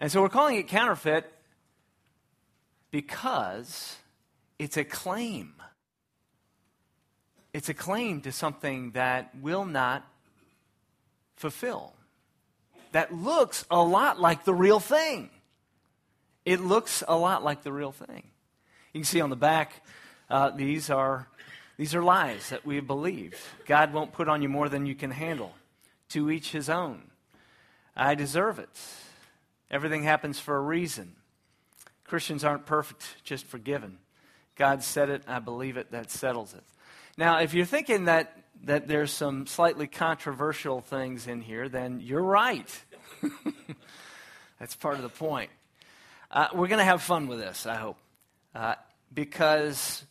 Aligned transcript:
And 0.00 0.10
so 0.10 0.22
we're 0.22 0.30
calling 0.30 0.56
it 0.56 0.66
counterfeit 0.66 1.30
because 2.90 3.96
it's 4.58 4.76
a 4.76 4.84
claim. 4.84 5.54
It's 7.52 7.68
a 7.68 7.74
claim 7.74 8.22
to 8.22 8.32
something 8.32 8.92
that 8.92 9.34
will 9.40 9.64
not 9.64 10.06
fulfill, 11.36 11.94
that 12.92 13.14
looks 13.14 13.64
a 13.70 13.82
lot 13.82 14.20
like 14.20 14.44
the 14.44 14.54
real 14.54 14.80
thing. 14.80 15.30
It 16.44 16.60
looks 16.60 17.02
a 17.06 17.16
lot 17.16 17.44
like 17.44 17.62
the 17.62 17.72
real 17.72 17.92
thing. 17.92 18.24
You 18.92 19.00
can 19.00 19.04
see 19.04 19.20
on 19.20 19.30
the 19.30 19.36
back, 19.36 19.84
uh, 20.28 20.50
these 20.50 20.90
are 20.90 21.28
these 21.76 21.94
are 21.94 22.02
lies 22.02 22.50
that 22.50 22.66
we 22.66 22.76
have 22.76 22.86
believed. 22.86 23.38
God 23.66 23.94
won't 23.94 24.12
put 24.12 24.28
on 24.28 24.42
you 24.42 24.50
more 24.50 24.68
than 24.68 24.84
you 24.84 24.94
can 24.94 25.10
handle. 25.10 25.54
To 26.10 26.30
each 26.30 26.52
his 26.52 26.68
own. 26.68 27.02
I 27.96 28.14
deserve 28.14 28.58
it. 28.58 28.68
Everything 29.70 30.02
happens 30.02 30.38
for 30.38 30.56
a 30.56 30.60
reason. 30.60 31.14
Christians 32.04 32.44
aren't 32.44 32.66
perfect, 32.66 33.04
just 33.22 33.46
forgiven. 33.46 33.98
God 34.56 34.82
said 34.82 35.10
it, 35.10 35.22
I 35.28 35.38
believe 35.38 35.76
it, 35.76 35.92
that 35.92 36.10
settles 36.10 36.54
it. 36.54 36.64
Now, 37.16 37.38
if 37.38 37.54
you're 37.54 37.66
thinking 37.66 38.06
that, 38.06 38.36
that 38.64 38.88
there's 38.88 39.12
some 39.12 39.46
slightly 39.46 39.86
controversial 39.86 40.80
things 40.80 41.26
in 41.26 41.40
here, 41.40 41.68
then 41.68 42.00
you're 42.00 42.22
right. 42.22 42.84
That's 44.58 44.74
part 44.74 44.96
of 44.96 45.02
the 45.02 45.08
point. 45.08 45.50
Uh, 46.30 46.48
we're 46.52 46.68
going 46.68 46.78
to 46.78 46.84
have 46.84 47.02
fun 47.02 47.26
with 47.26 47.38
this, 47.38 47.64
I 47.64 47.76
hope, 47.76 47.96
uh, 48.54 48.74
because 49.12 50.04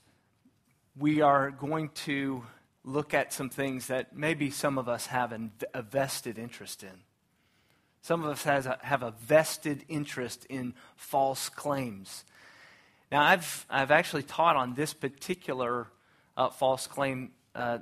we 0.97 1.21
are 1.21 1.51
going 1.51 1.89
to 2.05 2.43
look 2.83 3.13
at 3.13 3.31
some 3.33 3.49
things 3.49 3.87
that 3.87 4.15
maybe 4.15 4.49
some 4.49 4.77
of 4.77 4.89
us 4.89 5.07
have 5.07 5.33
a 5.73 5.81
vested 5.81 6.39
interest 6.39 6.83
in. 6.83 7.03
Some 8.01 8.23
of 8.23 8.29
us 8.29 8.43
has 8.43 8.65
a, 8.65 8.77
have 8.81 9.03
a 9.03 9.11
vested 9.11 9.83
interest 9.89 10.45
in 10.49 10.73
false 10.95 11.49
claims. 11.49 12.23
Now, 13.11 13.23
I've, 13.23 13.65
I've 13.69 13.91
actually 13.91 14.23
taught 14.23 14.55
on 14.55 14.73
this 14.73 14.93
particular 14.93 15.87
uh, 16.37 16.49
false 16.49 16.87
claim 16.87 17.31
uh, 17.55 17.79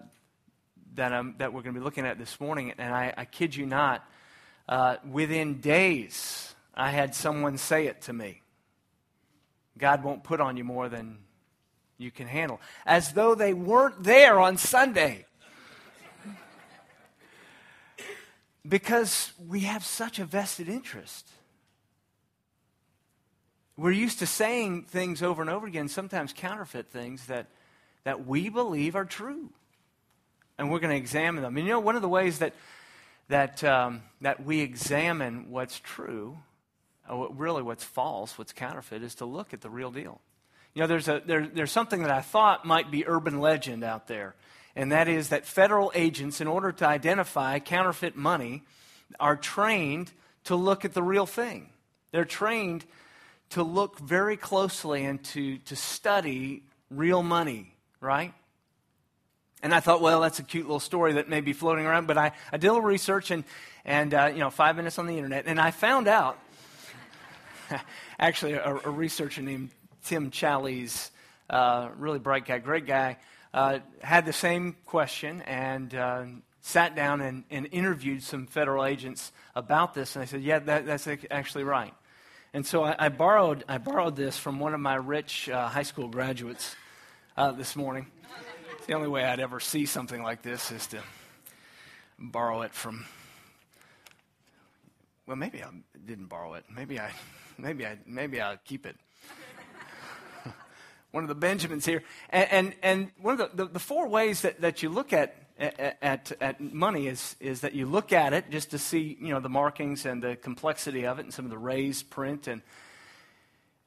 that, 0.95 1.13
I'm, 1.13 1.35
that 1.37 1.53
we're 1.53 1.61
going 1.61 1.75
to 1.75 1.79
be 1.79 1.83
looking 1.83 2.05
at 2.05 2.17
this 2.17 2.39
morning, 2.39 2.73
and 2.77 2.93
I, 2.93 3.13
I 3.15 3.25
kid 3.25 3.55
you 3.55 3.65
not, 3.65 4.03
uh, 4.67 4.97
within 5.09 5.59
days, 5.61 6.55
I 6.73 6.89
had 6.89 7.13
someone 7.13 7.57
say 7.57 7.87
it 7.87 8.01
to 8.03 8.13
me. 8.13 8.41
God 9.77 10.03
won't 10.03 10.23
put 10.23 10.41
on 10.41 10.57
you 10.57 10.63
more 10.63 10.89
than 10.89 11.19
you 11.99 12.09
can 12.09 12.27
handle, 12.27 12.59
as 12.85 13.13
though 13.13 13.35
they 13.35 13.53
weren't 13.53 14.03
there 14.03 14.39
on 14.39 14.57
Sunday. 14.57 15.26
Because 18.67 19.31
we 19.47 19.61
have 19.61 19.83
such 19.83 20.19
a 20.19 20.25
vested 20.25 20.67
interest. 20.67 21.29
We're 23.77 23.91
used 23.91 24.19
to 24.19 24.25
saying 24.25 24.83
things 24.83 25.21
over 25.21 25.41
and 25.41 25.49
over 25.49 25.67
again, 25.67 25.87
sometimes 25.87 26.33
counterfeit 26.33 26.89
things 26.89 27.27
that, 27.27 27.47
that 28.03 28.25
we 28.25 28.49
believe 28.49 28.95
are 28.95 29.05
true. 29.05 29.51
And 30.57 30.71
we're 30.71 30.79
going 30.79 30.91
to 30.91 30.97
examine 30.97 31.43
them. 31.43 31.55
And 31.55 31.67
you 31.67 31.73
know, 31.73 31.79
one 31.79 31.95
of 31.95 32.01
the 32.01 32.09
ways 32.09 32.39
that, 32.39 32.53
that, 33.27 33.63
um, 33.63 34.01
that 34.21 34.43
we 34.43 34.61
examine 34.61 35.51
what's 35.51 35.79
true, 35.79 36.39
or 37.07 37.31
really 37.31 37.61
what's 37.61 37.83
false, 37.83 38.37
what's 38.37 38.53
counterfeit, 38.53 39.03
is 39.03 39.15
to 39.15 39.25
look 39.25 39.53
at 39.53 39.61
the 39.61 39.69
real 39.69 39.91
deal. 39.91 40.19
You 40.73 40.81
know, 40.81 40.87
there's, 40.87 41.07
a, 41.07 41.21
there, 41.23 41.47
there's 41.47 41.71
something 41.71 42.01
that 42.01 42.11
I 42.11 42.21
thought 42.21 42.65
might 42.65 42.89
be 42.89 43.05
urban 43.05 43.39
legend 43.39 43.83
out 43.83 44.07
there 44.07 44.35
and 44.77 44.91
that 44.91 45.07
is 45.07 45.29
that 45.29 45.43
federal 45.43 45.91
agents, 45.95 46.39
in 46.39 46.47
order 46.47 46.71
to 46.71 46.87
identify 46.87 47.57
counterfeit 47.57 48.15
money, 48.15 48.61
are 49.19 49.35
trained 49.35 50.11
to 50.43 50.55
look 50.55 50.85
at 50.85 50.93
the 50.93 51.01
real 51.01 51.25
thing. 51.25 51.69
They're 52.11 52.25
trained 52.25 52.85
to 53.49 53.63
look 53.63 53.97
very 53.97 54.37
closely 54.37 55.03
and 55.03 55.21
to, 55.25 55.57
to 55.57 55.75
study 55.75 56.61
real 56.91 57.23
money, 57.23 57.73
right? 58.01 58.35
And 59.63 59.73
I 59.73 59.79
thought, 59.79 59.99
well, 59.99 60.21
that's 60.21 60.37
a 60.37 60.43
cute 60.43 60.65
little 60.65 60.79
story 60.79 61.13
that 61.13 61.27
may 61.27 61.41
be 61.41 61.53
floating 61.53 61.87
around, 61.87 62.05
but 62.05 62.19
I, 62.19 62.33
I 62.53 62.57
did 62.57 62.67
a 62.67 62.73
little 62.73 62.87
research 62.87 63.31
and, 63.31 63.45
and 63.83 64.13
uh, 64.13 64.29
you 64.31 64.39
know, 64.39 64.51
five 64.51 64.75
minutes 64.75 64.99
on 64.99 65.07
the 65.07 65.17
internet, 65.17 65.45
and 65.47 65.59
I 65.59 65.71
found 65.71 66.07
out, 66.07 66.37
actually, 68.19 68.53
a, 68.53 68.75
a 68.85 68.89
researcher 68.91 69.41
named 69.41 69.71
Tim 70.03 70.29
Challies, 70.29 71.09
uh, 71.49 71.89
really 71.97 72.19
bright 72.19 72.45
guy, 72.45 72.59
great 72.59 72.85
guy, 72.85 73.17
uh, 73.57 73.79
had 74.03 74.23
the 74.27 74.33
same 74.33 74.75
question 74.85 75.41
and 75.41 75.95
uh, 75.95 76.25
sat 76.61 76.95
down 76.95 77.21
and, 77.21 77.43
and, 77.49 77.67
interviewed 77.71 78.21
some 78.21 78.45
federal 78.45 78.85
agents 78.85 79.31
about 79.55 79.95
this. 79.95 80.15
And 80.15 80.21
I 80.21 80.27
said, 80.27 80.43
yeah, 80.43 80.59
that, 80.59 80.85
that's 80.85 81.07
actually 81.31 81.63
right. 81.63 81.91
And 82.53 82.67
so 82.67 82.83
I, 82.83 82.95
I, 82.99 83.09
borrowed, 83.09 83.63
I 83.67 83.79
borrowed 83.79 84.15
this 84.15 84.37
from 84.37 84.59
one 84.59 84.75
of 84.75 84.79
my 84.79 84.93
rich 84.93 85.49
uh, 85.49 85.69
high 85.69 85.81
school 85.81 86.07
graduates 86.07 86.75
uh, 87.35 87.51
this 87.51 87.75
morning. 87.75 88.05
It's 88.77 88.85
the 88.85 88.93
only 88.93 89.07
way 89.07 89.23
I'd 89.23 89.39
ever 89.39 89.59
see 89.59 89.87
something 89.87 90.21
like 90.21 90.43
this 90.43 90.69
is 90.69 90.85
to 90.87 90.99
borrow 92.19 92.61
it 92.61 92.75
from. 92.75 93.07
Well, 95.25 95.35
maybe 95.35 95.63
I 95.63 95.69
didn't 96.05 96.27
borrow 96.27 96.53
it. 96.53 96.65
Maybe 96.69 96.99
I, 96.99 97.11
maybe 97.57 97.87
I, 97.87 97.97
maybe 98.05 98.39
I'll 98.39 98.59
keep 98.65 98.85
it 98.85 98.97
one 101.11 101.23
of 101.23 101.27
the 101.27 101.35
Benjamins 101.35 101.85
here. 101.85 102.03
And, 102.29 102.51
and, 102.51 102.75
and 102.83 103.11
one 103.21 103.39
of 103.39 103.51
the, 103.51 103.65
the, 103.65 103.71
the, 103.73 103.79
four 103.79 104.07
ways 104.07 104.41
that, 104.41 104.61
that 104.61 104.83
you 104.83 104.89
look 104.89 105.13
at, 105.13 105.35
at, 105.57 106.31
at 106.41 106.61
money 106.61 107.07
is, 107.07 107.35
is 107.39 107.61
that 107.61 107.73
you 107.73 107.85
look 107.85 108.11
at 108.11 108.33
it 108.33 108.49
just 108.51 108.71
to 108.71 108.77
see, 108.77 109.17
you 109.19 109.29
know, 109.29 109.39
the 109.39 109.49
markings 109.49 110.05
and 110.05 110.21
the 110.21 110.35
complexity 110.35 111.05
of 111.05 111.19
it 111.19 111.23
and 111.23 111.33
some 111.33 111.45
of 111.45 111.51
the 111.51 111.57
raised 111.57 112.09
print. 112.09 112.47
And, 112.47 112.61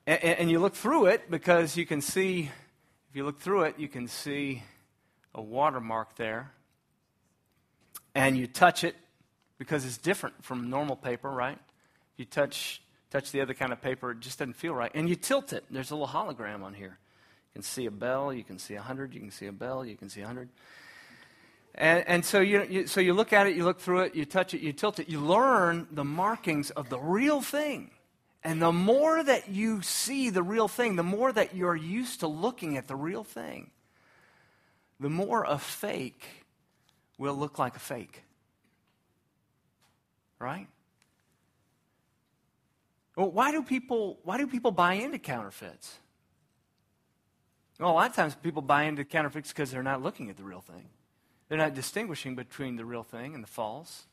and, 0.07 0.23
and 0.23 0.51
you 0.51 0.59
look 0.59 0.75
through 0.75 1.07
it 1.07 1.31
because 1.31 1.77
you 1.77 1.87
can 1.87 2.01
see, 2.01 2.51
if 3.11 3.17
you 3.17 3.25
look 3.25 3.41
through 3.41 3.65
it, 3.65 3.79
you 3.79 3.89
can 3.89 4.09
see 4.09 4.63
a 5.35 5.43
watermark 5.43 6.17
there. 6.17 6.53
And 8.15 8.37
you 8.37 8.49
touch 8.49 8.83
it 8.83 8.97
because 9.57 9.85
it's 9.85 9.99
different 9.99 10.43
from 10.43 10.69
normal 10.69 10.97
paper, 10.97 11.31
right? 11.31 11.59
You 12.17 12.25
touch 12.25 12.83
touch 13.11 13.33
the 13.33 13.41
other 13.41 13.55
kind 13.55 13.73
of 13.73 13.83
paper, 13.83 14.13
it 14.13 14.21
just 14.21 14.39
doesn't 14.39 14.55
feel 14.55 14.73
right. 14.75 14.91
And 14.95 15.09
you 15.09 15.17
tilt 15.17 15.53
it. 15.53 15.65
There's 15.71 15.91
a 15.91 15.97
little 15.97 16.09
hologram 16.09 16.63
on 16.63 16.75
here. 16.75 16.99
You 17.51 17.55
can 17.55 17.63
see 17.63 17.87
a 17.87 17.91
bell, 17.91 18.33
you 18.33 18.45
can 18.45 18.59
see 18.59 18.75
a 18.75 18.83
hundred, 18.83 19.13
you 19.13 19.21
can 19.21 19.31
see 19.31 19.47
a 19.47 19.53
bell, 19.53 19.85
you 19.85 19.97
can 19.97 20.09
see 20.09 20.21
a 20.21 20.27
hundred. 20.27 20.51
And, 21.75 22.07
and 22.07 22.25
so, 22.25 22.41
you, 22.41 22.67
you, 22.69 22.87
so 22.87 23.01
you 23.01 23.15
look 23.15 23.33
at 23.33 23.47
it, 23.47 23.57
you 23.57 23.65
look 23.65 23.81
through 23.81 24.01
it, 24.01 24.15
you 24.15 24.25
touch 24.25 24.55
it, 24.55 24.61
you 24.61 24.73
tilt 24.73 24.99
it, 24.99 25.09
you 25.09 25.21
learn 25.21 25.89
the 25.91 26.05
markings 26.05 26.71
of 26.71 26.89
the 26.89 26.99
real 26.99 27.41
thing. 27.41 27.91
And 28.43 28.61
the 28.63 28.73
more 28.73 29.23
that 29.23 29.51
you 29.51 29.83
see 29.83 30.31
the 30.31 30.43
real 30.43 30.69
thing, 30.69 30.97
the 30.97 31.03
more 31.03 31.33
that 31.33 31.55
you're 31.55 31.77
used 31.77 32.21
to 32.21 32.27
looking 32.27 32.77
at 32.77 32.89
the 32.89 32.97
real 32.97 33.25
thing, 33.25 33.71
the 34.99 35.11
more 35.11 35.45
a 35.45 35.59
fake 35.59 36.25
will 37.19 37.35
look 37.35 37.59
like 37.59 37.77
a 37.77 37.81
fake. 37.81 38.23
Right? 40.39 40.69
Well, 43.17 43.31
why 43.31 43.53
do 43.53 43.63
people, 43.63 44.19
why 44.23 44.39
do 44.39 44.47
people 44.47 44.71
buy 44.71 44.95
into 44.95 45.19
counterfeits? 45.19 46.00
A 47.81 47.89
lot 47.89 48.11
of 48.11 48.17
times 48.17 48.35
people 48.35 48.63
buy 48.63 48.85
into 48.85 49.05
counterfeits 49.05 49.49
because 49.49 49.71
they're 49.71 49.83
not 49.83 50.03
looking 50.03 50.29
at 50.29 50.37
the 50.37 50.45
real 50.45 50.61
thing. 50.61 50.91
They're 51.49 51.59
not 51.59 51.75
distinguishing 51.75 52.37
between 52.37 52.77
the 52.77 52.85
real 52.85 53.03
thing 53.03 53.35
and 53.35 53.43
the 53.43 53.49
false. 53.49 54.05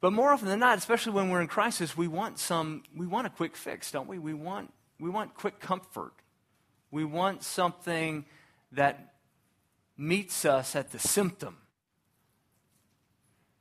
But 0.00 0.12
more 0.14 0.32
often 0.32 0.48
than 0.48 0.60
not, 0.60 0.78
especially 0.78 1.12
when 1.12 1.28
we're 1.28 1.42
in 1.42 1.46
crisis, 1.46 1.96
we 1.96 2.08
want 2.08 2.38
some 2.38 2.84
we 2.96 3.06
want 3.06 3.26
a 3.26 3.30
quick 3.30 3.54
fix, 3.54 3.92
don't 3.92 4.08
we? 4.08 4.18
We 4.18 4.32
want 4.32 4.72
we 4.98 5.10
want 5.10 5.34
quick 5.34 5.60
comfort. 5.60 6.14
We 6.90 7.04
want 7.04 7.42
something 7.42 8.24
that 8.72 9.14
meets 9.96 10.44
us 10.46 10.74
at 10.74 10.90
the 10.90 10.98
symptom. 10.98 11.58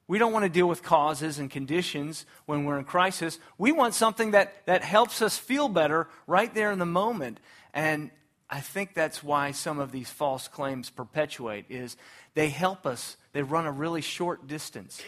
We 0.09 0.18
don't 0.18 0.34
want 0.34 0.42
to 0.42 0.50
deal 0.50 0.68
with 0.68 0.81
causes 0.81 1.38
and 1.38 1.52
conditions 1.52 2.25
when 2.47 2.66
we're 2.66 2.80
in 2.80 2.84
crisis. 2.84 3.38
We 3.60 3.72
want 3.72 3.94
something 3.94 4.31
that, 4.31 4.66
that 4.66 4.84
helps 4.84 5.22
us 5.22 5.38
feel 5.38 5.69
better 5.69 6.07
right 6.25 6.51
there 6.51 6.72
in 6.72 6.80
the 6.80 6.86
moment. 6.88 7.39
And 7.75 8.10
I 8.50 8.60
think 8.60 8.95
that's 8.95 9.24
why 9.24 9.51
some 9.51 9.78
of 9.78 9.92
these 9.92 10.10
false 10.10 10.48
claims 10.48 10.89
perpetuate 10.89 11.66
is 11.69 11.95
they 12.34 12.50
help 12.50 12.88
us. 12.88 13.18
They 13.34 13.44
run 13.44 13.68
a 13.68 13.72
really 13.72 14.01
short 14.01 14.48
distance. 14.48 15.00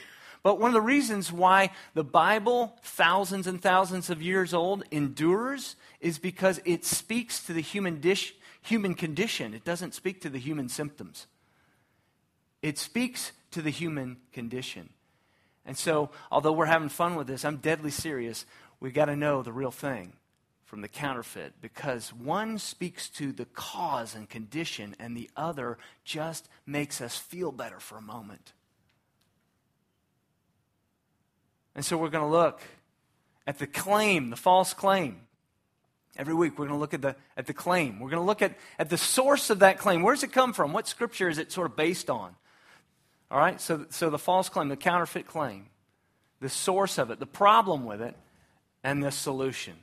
But 0.43 0.59
one 0.59 0.69
of 0.69 0.75
the 0.75 0.81
reasons 0.81 1.31
why 1.31 1.71
the 1.95 2.03
Bible, 2.03 2.75
thousands 2.83 3.47
and 3.47 3.59
thousands 3.59 4.11
of 4.11 4.21
years 4.21 4.53
old, 4.53 4.83
endures 4.91 5.77
is 5.99 6.19
because 6.19 6.61
it 6.63 6.85
speaks 6.85 7.43
to 7.47 7.53
the 7.53 7.61
human, 7.61 8.01
dish, 8.01 8.35
human 8.61 8.93
condition. 8.93 9.55
It 9.55 9.63
doesn't 9.63 9.95
speak 9.95 10.21
to 10.21 10.29
the 10.29 10.37
human 10.37 10.69
symptoms. 10.69 11.25
It 12.61 12.77
speaks 12.77 13.31
to 13.51 13.61
the 13.61 13.69
human 13.69 14.17
condition. 14.33 14.89
And 15.65 15.77
so, 15.77 16.09
although 16.31 16.51
we're 16.51 16.65
having 16.65 16.89
fun 16.89 17.15
with 17.15 17.27
this, 17.27 17.45
I'm 17.45 17.57
deadly 17.57 17.91
serious. 17.91 18.45
We've 18.79 18.93
got 18.93 19.05
to 19.05 19.15
know 19.15 19.43
the 19.43 19.53
real 19.53 19.71
thing 19.71 20.13
from 20.65 20.81
the 20.81 20.87
counterfeit 20.87 21.53
because 21.61 22.13
one 22.13 22.57
speaks 22.57 23.09
to 23.09 23.31
the 23.31 23.45
cause 23.45 24.15
and 24.15 24.29
condition, 24.29 24.95
and 24.99 25.15
the 25.15 25.29
other 25.35 25.77
just 26.03 26.47
makes 26.65 27.01
us 27.01 27.17
feel 27.17 27.51
better 27.51 27.79
for 27.79 27.97
a 27.97 28.01
moment. 28.01 28.53
And 31.75 31.85
so, 31.85 31.97
we're 31.97 32.09
going 32.09 32.25
to 32.25 32.31
look 32.31 32.61
at 33.45 33.59
the 33.59 33.67
claim, 33.67 34.29
the 34.29 34.35
false 34.35 34.73
claim. 34.73 35.21
Every 36.17 36.33
week 36.33 36.59
we're 36.59 36.67
going 36.67 36.77
to 36.77 36.81
look 36.81 36.93
at 36.93 37.01
the, 37.01 37.15
at 37.37 37.47
the 37.47 37.53
claim. 37.53 37.99
We're 37.99 38.09
going 38.09 38.21
to 38.21 38.25
look 38.25 38.41
at, 38.41 38.57
at 38.77 38.89
the 38.89 38.97
source 38.97 39.49
of 39.49 39.59
that 39.59 39.77
claim. 39.77 40.01
Where 40.01 40.13
does 40.13 40.23
it 40.23 40.33
come 40.33 40.53
from? 40.53 40.73
What 40.73 40.87
scripture 40.87 41.29
is 41.29 41.37
it 41.37 41.51
sort 41.51 41.67
of 41.67 41.75
based 41.75 42.09
on? 42.09 42.35
All 43.31 43.39
right, 43.39 43.61
so, 43.61 43.85
so 43.89 44.09
the 44.09 44.19
false 44.19 44.49
claim, 44.49 44.67
the 44.67 44.75
counterfeit 44.75 45.25
claim, 45.25 45.67
the 46.41 46.49
source 46.49 46.97
of 46.97 47.11
it, 47.11 47.19
the 47.19 47.25
problem 47.25 47.85
with 47.85 48.01
it, 48.01 48.13
and 48.83 49.01
the 49.01 49.11
solution. 49.11 49.73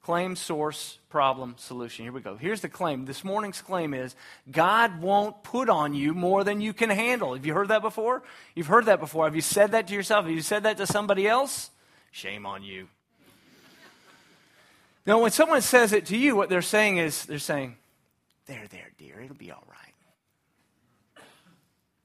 Claim, 0.00 0.36
source, 0.36 0.98
problem, 1.08 1.56
solution. 1.58 2.04
Here 2.04 2.12
we 2.12 2.20
go. 2.20 2.36
Here's 2.36 2.60
the 2.60 2.68
claim. 2.68 3.04
This 3.04 3.24
morning's 3.24 3.60
claim 3.60 3.94
is 3.94 4.14
God 4.50 5.00
won't 5.00 5.42
put 5.42 5.68
on 5.68 5.94
you 5.94 6.14
more 6.14 6.44
than 6.44 6.60
you 6.60 6.72
can 6.72 6.90
handle. 6.90 7.34
Have 7.34 7.46
you 7.46 7.54
heard 7.54 7.68
that 7.68 7.82
before? 7.82 8.22
You've 8.54 8.68
heard 8.68 8.86
that 8.86 9.00
before. 9.00 9.24
Have 9.24 9.36
you 9.36 9.42
said 9.42 9.72
that 9.72 9.88
to 9.88 9.94
yourself? 9.94 10.24
Have 10.24 10.34
you 10.34 10.40
said 10.40 10.62
that 10.62 10.76
to 10.76 10.86
somebody 10.86 11.26
else? 11.26 11.70
Shame 12.12 12.46
on 12.46 12.62
you. 12.62 12.88
Now, 15.04 15.20
when 15.20 15.32
someone 15.32 15.62
says 15.62 15.92
it 15.92 16.06
to 16.06 16.16
you, 16.16 16.36
what 16.36 16.48
they're 16.48 16.62
saying 16.62 16.98
is, 16.98 17.24
they're 17.26 17.40
saying, 17.40 17.76
There, 18.46 18.66
there, 18.70 18.90
dear, 18.98 19.20
it'll 19.20 19.34
be 19.34 19.50
all 19.50 19.64
right. 19.68 19.81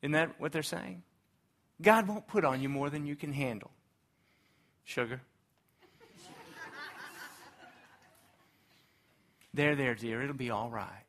Isn't 0.08 0.14
that 0.14 0.40
what 0.40 0.54
they're 0.54 0.64
saying? 0.64 1.04
God 1.82 2.08
won't 2.08 2.26
put 2.28 2.46
on 2.46 2.62
you 2.62 2.70
more 2.70 2.90
than 2.90 3.06
you 3.06 3.18
can 3.18 3.34
handle. 3.34 3.72
Sugar. 4.86 5.20
there, 9.54 9.76
there, 9.76 9.96
dear, 9.96 10.22
it'll 10.22 10.34
be 10.34 10.50
all 10.50 10.70
right. 10.70 11.04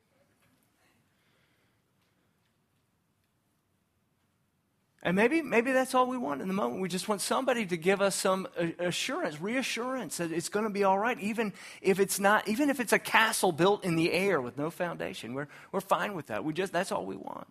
And 5.05 5.15
maybe, 5.15 5.43
maybe 5.43 5.71
that's 5.71 5.95
all 5.95 6.09
we 6.09 6.19
want 6.19 6.43
in 6.43 6.49
the 6.49 6.55
moment. 6.55 6.83
We 6.83 6.89
just 6.89 7.09
want 7.09 7.21
somebody 7.21 7.67
to 7.67 7.77
give 7.77 8.01
us 8.01 8.17
some 8.17 8.49
assurance, 8.81 9.41
reassurance 9.41 10.17
that 10.17 10.33
it's 10.33 10.49
going 10.49 10.65
to 10.65 10.71
be 10.71 10.83
all 10.83 10.99
right, 10.99 11.21
even 11.21 11.53
if 11.81 12.01
it's 12.01 12.19
not, 12.19 12.49
even 12.49 12.69
if 12.69 12.81
it's 12.81 12.93
a 12.93 12.99
castle 12.99 13.53
built 13.53 13.85
in 13.85 13.95
the 13.95 14.13
air 14.13 14.41
with 14.41 14.59
no 14.59 14.71
foundation. 14.71 15.35
We're, 15.35 15.47
we're 15.71 15.81
fine 15.81 16.15
with 16.15 16.27
that. 16.27 16.45
We 16.45 16.53
just, 16.53 16.73
that's 16.73 16.91
all 16.91 17.07
we 17.07 17.15
want. 17.15 17.47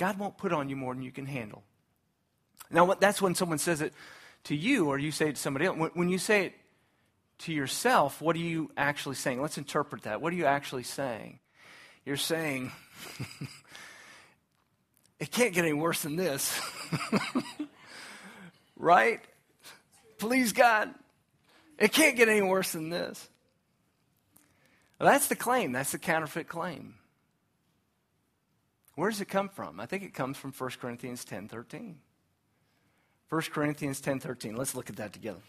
God 0.00 0.18
won't 0.18 0.38
put 0.38 0.50
on 0.50 0.70
you 0.70 0.76
more 0.76 0.94
than 0.94 1.02
you 1.02 1.12
can 1.12 1.26
handle. 1.26 1.62
Now, 2.70 2.94
that's 2.94 3.20
when 3.20 3.34
someone 3.34 3.58
says 3.58 3.82
it 3.82 3.92
to 4.44 4.56
you 4.56 4.88
or 4.88 4.98
you 4.98 5.12
say 5.12 5.28
it 5.28 5.34
to 5.34 5.40
somebody 5.40 5.66
else. 5.66 5.76
When, 5.92 6.08
you 6.08 6.16
say 6.16 6.46
it 6.46 6.54
to 7.40 7.52
yourself, 7.52 8.22
what 8.22 8.34
are 8.34 8.38
you 8.38 8.70
actually 8.78 9.16
saying? 9.16 9.42
Let's 9.42 9.58
interpret 9.58 10.04
that. 10.04 10.22
What 10.22 10.32
are 10.32 10.36
you 10.36 10.46
actually 10.46 10.84
saying? 10.84 11.38
You're 12.06 12.16
saying, 12.16 12.72
it 15.20 15.30
can't 15.30 15.52
get 15.52 15.66
any 15.66 15.74
worse 15.74 16.00
than 16.00 16.16
this. 16.16 16.58
right? 18.76 19.20
Please, 20.16 20.54
God. 20.54 20.94
It 21.78 21.92
can't 21.92 22.16
get 22.16 22.30
any 22.30 22.40
worse 22.40 22.72
than 22.72 22.88
this. 22.88 23.28
Well, 24.98 25.10
that's 25.10 25.26
the 25.26 25.36
claim. 25.36 25.72
That's 25.72 25.92
the 25.92 25.98
counterfeit 25.98 26.48
claim. 26.48 26.94
Where 29.00 29.08
does 29.08 29.22
it 29.22 29.28
come 29.28 29.48
from? 29.48 29.80
I 29.80 29.86
think 29.86 30.02
it 30.02 30.12
comes 30.12 30.36
from 30.36 30.52
1 30.52 30.70
Corinthians 30.78 31.24
10 31.24 31.48
13. 31.48 31.96
1 33.30 33.42
Corinthians 33.50 33.98
10 33.98 34.20
13. 34.20 34.54
Let's 34.54 34.74
look 34.74 34.90
at 34.90 34.96
that 34.96 35.14
together. 35.14 35.40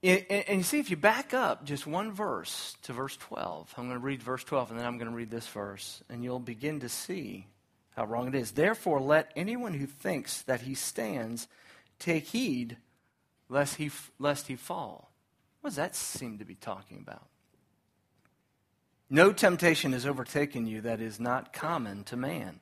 And 0.00 0.58
you 0.58 0.62
see, 0.62 0.78
if 0.78 0.90
you 0.90 0.96
back 0.96 1.34
up 1.34 1.64
just 1.64 1.88
one 1.88 2.12
verse 2.12 2.76
to 2.82 2.92
verse 2.92 3.16
12, 3.16 3.74
I'm 3.76 3.88
going 3.88 3.98
to 3.98 4.04
read 4.04 4.22
verse 4.22 4.44
12 4.44 4.70
and 4.70 4.78
then 4.78 4.86
I'm 4.86 4.96
going 4.96 5.10
to 5.10 5.16
read 5.16 5.32
this 5.32 5.48
verse, 5.48 6.00
and 6.08 6.22
you'll 6.22 6.38
begin 6.38 6.78
to 6.78 6.88
see 6.88 7.48
how 7.96 8.04
wrong 8.04 8.28
it 8.28 8.36
is. 8.36 8.52
Therefore, 8.52 9.00
let 9.00 9.32
anyone 9.34 9.74
who 9.74 9.86
thinks 9.86 10.42
that 10.42 10.60
he 10.60 10.76
stands 10.76 11.48
take 11.98 12.26
heed 12.26 12.76
lest 13.48 13.74
he, 13.74 13.90
lest 14.20 14.46
he 14.46 14.54
fall. 14.54 15.10
What 15.62 15.70
does 15.70 15.76
that 15.78 15.96
seem 15.96 16.38
to 16.38 16.44
be 16.44 16.54
talking 16.54 16.98
about? 16.98 17.26
No 19.10 19.32
temptation 19.32 19.92
has 19.92 20.06
overtaken 20.06 20.66
you 20.66 20.82
that 20.82 21.00
is 21.00 21.18
not 21.18 21.52
common 21.52 22.04
to 22.04 22.16
man. 22.16 22.60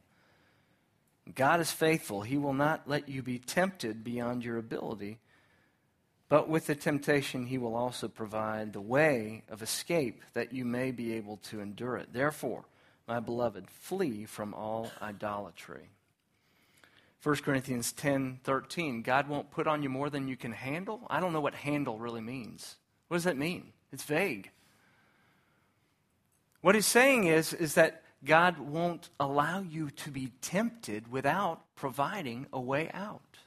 God 1.34 1.60
is 1.60 1.72
faithful. 1.72 2.22
He 2.22 2.37
will 2.37 2.54
not 2.54 2.88
let 2.88 3.08
you 3.08 3.22
be 3.22 3.38
tempted 3.38 4.04
beyond 4.04 4.44
your 4.44 4.58
ability 4.58 5.19
but 6.28 6.48
with 6.48 6.66
the 6.66 6.75
temptation, 6.75 7.46
he 7.46 7.58
will 7.58 7.76
also 7.76 8.08
provide 8.08 8.72
the 8.72 8.81
way 8.81 9.44
of 9.48 9.62
escape 9.62 10.22
that 10.34 10.52
you 10.52 10.64
may 10.64 10.90
be 10.90 11.14
able 11.14 11.37
to 11.48 11.60
endure 11.60 11.96
it. 11.96 12.12
Therefore, 12.12 12.64
my 13.06 13.20
beloved, 13.20 13.70
flee 13.70 14.25
from 14.25 14.52
all 14.52 14.90
idolatry. 15.00 15.90
1 17.22 17.37
Corinthians 17.37 17.93
10 17.93 18.40
13. 18.43 19.02
God 19.02 19.28
won't 19.28 19.50
put 19.50 19.66
on 19.66 19.82
you 19.82 19.88
more 19.88 20.10
than 20.10 20.26
you 20.26 20.37
can 20.37 20.52
handle. 20.52 21.06
I 21.08 21.20
don't 21.20 21.32
know 21.32 21.40
what 21.40 21.54
handle 21.54 21.98
really 21.98 22.20
means. 22.20 22.76
What 23.08 23.16
does 23.16 23.25
that 23.25 23.37
mean? 23.37 23.72
It's 23.93 24.04
vague. 24.04 24.50
What 26.67 26.75
he's 26.75 26.85
saying 26.85 27.29
is, 27.29 27.53
is 27.53 27.75
that 27.75 28.03
God 28.25 28.59
won't 28.59 29.09
allow 29.21 29.61
you 29.61 29.89
to 29.91 30.11
be 30.11 30.33
tempted 30.41 31.13
without 31.13 31.61
providing 31.77 32.49
a 32.53 32.61
way 32.61 32.91
out. 32.93 33.39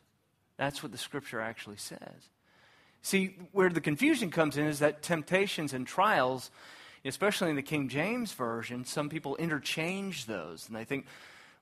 That's 0.56 0.82
what 0.82 0.94
the 0.94 0.98
scripture 0.98 1.42
actually 1.42 1.76
says. 1.76 2.30
See, 3.02 3.36
where 3.52 3.68
the 3.68 3.82
confusion 3.82 4.32
comes 4.32 4.56
in 4.56 4.68
is 4.68 4.80
that 4.80 5.02
temptations 5.02 5.74
and 5.74 5.86
trials, 5.86 6.50
especially 7.04 7.50
in 7.50 7.58
the 7.58 7.62
King 7.62 7.90
James 7.90 8.32
Version, 8.32 8.86
some 8.86 9.10
people 9.10 9.36
interchange 9.36 10.26
those. 10.26 10.66
And 10.70 10.78
they 10.78 10.86
think, 10.86 11.06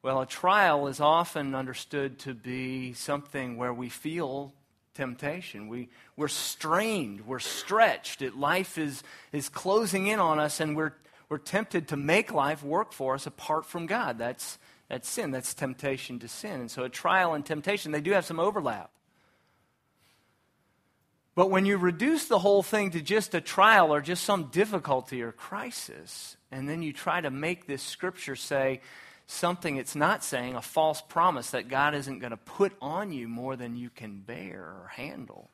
well, 0.04 0.22
a 0.22 0.28
trial 0.28 0.86
is 0.86 1.00
often 1.00 1.56
understood 1.56 2.20
to 2.20 2.36
be 2.36 2.94
something 2.94 3.58
where 3.58 3.74
we 3.74 3.90
feel 3.90 4.54
temptation. 4.94 5.70
We, 5.70 5.90
we're 6.16 6.28
strained, 6.28 7.26
we're 7.26 7.40
stretched. 7.40 8.22
It, 8.22 8.38
life 8.38 8.78
is, 8.78 9.02
is 9.32 9.50
closing 9.50 10.06
in 10.06 10.20
on 10.20 10.38
us, 10.38 10.60
and 10.60 10.76
we're, 10.76 10.94
we're 11.30 11.38
tempted 11.38 11.90
to 11.90 11.98
make 11.98 12.32
life 12.32 12.64
work 12.64 12.94
for 12.94 13.16
us 13.16 13.28
apart 13.28 13.66
from 13.66 13.86
God. 13.86 14.18
That's, 14.18 14.58
that's 14.90 15.10
sin. 15.10 15.32
That's 15.32 15.54
temptation 15.54 16.20
to 16.20 16.28
sin. 16.28 16.62
And 16.62 16.72
so 16.72 16.84
a 16.84 16.90
trial 16.90 17.34
and 17.34 17.46
temptation, 17.46 17.92
they 17.92 18.02
do 18.02 18.12
have 18.12 18.26
some 18.26 18.40
overlap. 18.40 18.92
But 21.36 21.52
when 21.52 21.68
you 21.68 21.78
reduce 21.78 22.26
the 22.26 22.40
whole 22.40 22.64
thing 22.64 22.92
to 22.92 23.02
just 23.02 23.36
a 23.36 23.42
trial 23.42 23.94
or 23.94 24.02
just 24.02 24.24
some 24.24 24.46
difficulty 24.46 25.22
or 25.22 25.32
crisis, 25.32 26.36
and 26.52 26.68
then 26.68 26.82
you 26.82 26.94
try 26.94 27.22
to 27.22 27.30
make 27.30 27.68
this 27.68 27.84
scripture 27.84 28.36
say 28.36 28.82
something 29.28 29.76
it's 29.76 29.96
not 29.96 30.24
saying, 30.24 30.56
a 30.56 30.62
false 30.62 31.02
promise 31.02 31.52
that 31.52 31.68
God 31.68 31.94
isn't 31.94 32.20
going 32.20 32.32
to 32.32 32.38
put 32.38 32.74
on 32.82 33.12
you 33.12 33.28
more 33.28 33.56
than 33.56 33.76
you 33.76 33.90
can 33.90 34.20
bear 34.22 34.62
or 34.62 34.90
handle, 34.96 35.52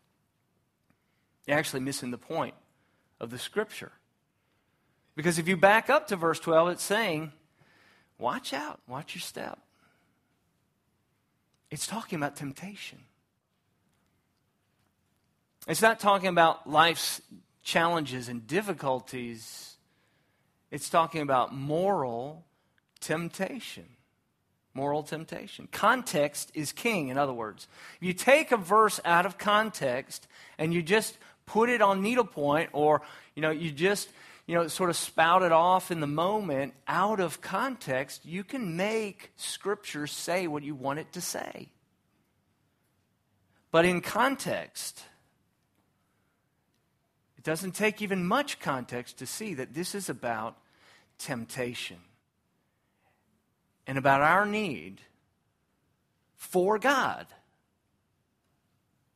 you're 1.47 1.57
actually 1.57 1.81
missing 1.81 2.11
the 2.11 2.17
point 2.17 2.53
of 3.19 3.29
the 3.29 3.39
scripture. 3.39 3.91
Because 5.15 5.37
if 5.37 5.47
you 5.47 5.57
back 5.57 5.89
up 5.89 6.07
to 6.07 6.15
verse 6.15 6.39
12, 6.39 6.69
it's 6.69 6.83
saying, 6.83 7.31
watch 8.17 8.53
out, 8.53 8.79
watch 8.87 9.15
your 9.15 9.21
step. 9.21 9.59
It's 11.69 11.87
talking 11.87 12.17
about 12.17 12.35
temptation. 12.35 12.99
It's 15.67 15.81
not 15.81 15.99
talking 15.99 16.27
about 16.27 16.69
life's 16.69 17.21
challenges 17.63 18.27
and 18.27 18.45
difficulties. 18.45 19.77
It's 20.71 20.89
talking 20.89 21.21
about 21.21 21.53
moral 21.53 22.45
temptation. 22.99 23.85
Moral 24.73 25.03
temptation. 25.03 25.67
Context 25.71 26.51
is 26.55 26.71
king, 26.71 27.09
in 27.09 27.17
other 27.17 27.33
words. 27.33 27.67
If 27.97 28.07
you 28.07 28.13
take 28.13 28.51
a 28.51 28.57
verse 28.57 28.99
out 29.05 29.25
of 29.25 29.37
context 29.37 30.27
and 30.57 30.73
you 30.73 30.81
just 30.81 31.17
put 31.45 31.69
it 31.69 31.81
on 31.81 32.01
needlepoint, 32.01 32.69
or 32.73 33.01
you 33.35 33.41
know, 33.41 33.51
you 33.51 33.71
just 33.71 34.09
you 34.45 34.55
know, 34.55 34.67
sort 34.67 34.89
of 34.89 34.95
spout 34.95 35.41
it 35.41 35.51
off 35.51 35.89
in 35.89 35.99
the 35.99 36.07
moment 36.07 36.73
out 36.87 37.19
of 37.19 37.41
context, 37.41 38.25
you 38.25 38.43
can 38.43 38.75
make 38.75 39.31
Scripture 39.37 40.05
say 40.05 40.47
what 40.47 40.63
you 40.63 40.75
want 40.75 40.99
it 40.99 41.11
to 41.13 41.21
say. 41.21 41.69
But 43.71 43.85
in 43.85 44.01
context, 44.01 45.03
it 47.37 47.43
doesn't 47.43 47.71
take 47.71 48.01
even 48.01 48.25
much 48.25 48.59
context 48.59 49.17
to 49.19 49.25
see 49.25 49.53
that 49.53 49.73
this 49.73 49.95
is 49.95 50.09
about 50.09 50.57
temptation 51.17 51.97
and 53.87 53.97
about 53.97 54.21
our 54.21 54.45
need 54.45 55.01
for 56.35 56.77
God, 56.77 57.27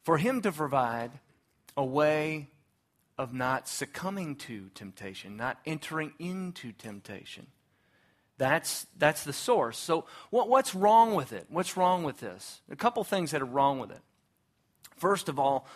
for 0.03 0.17
Him 0.17 0.41
to 0.41 0.51
provide 0.51 1.11
a 1.75 1.83
way 1.83 2.47
of 3.17 3.33
not 3.33 3.67
succumbing 3.67 4.35
to 4.35 4.69
temptation, 4.75 5.37
not 5.37 5.57
entering 5.65 6.13
into 6.19 6.71
temptation. 6.71 7.47
That's, 8.37 8.85
that's 8.97 9.23
the 9.23 9.33
source. 9.33 9.77
So, 9.77 10.05
what, 10.29 10.47
what's 10.47 10.75
wrong 10.75 11.15
with 11.15 11.33
it? 11.33 11.47
What's 11.49 11.75
wrong 11.75 12.03
with 12.03 12.19
this? 12.19 12.61
A 12.69 12.75
couple 12.75 13.03
things 13.03 13.31
that 13.31 13.41
are 13.41 13.45
wrong 13.45 13.79
with 13.79 13.89
it. 13.89 14.01
First 14.97 15.27
of 15.27 15.39
all, 15.39 15.67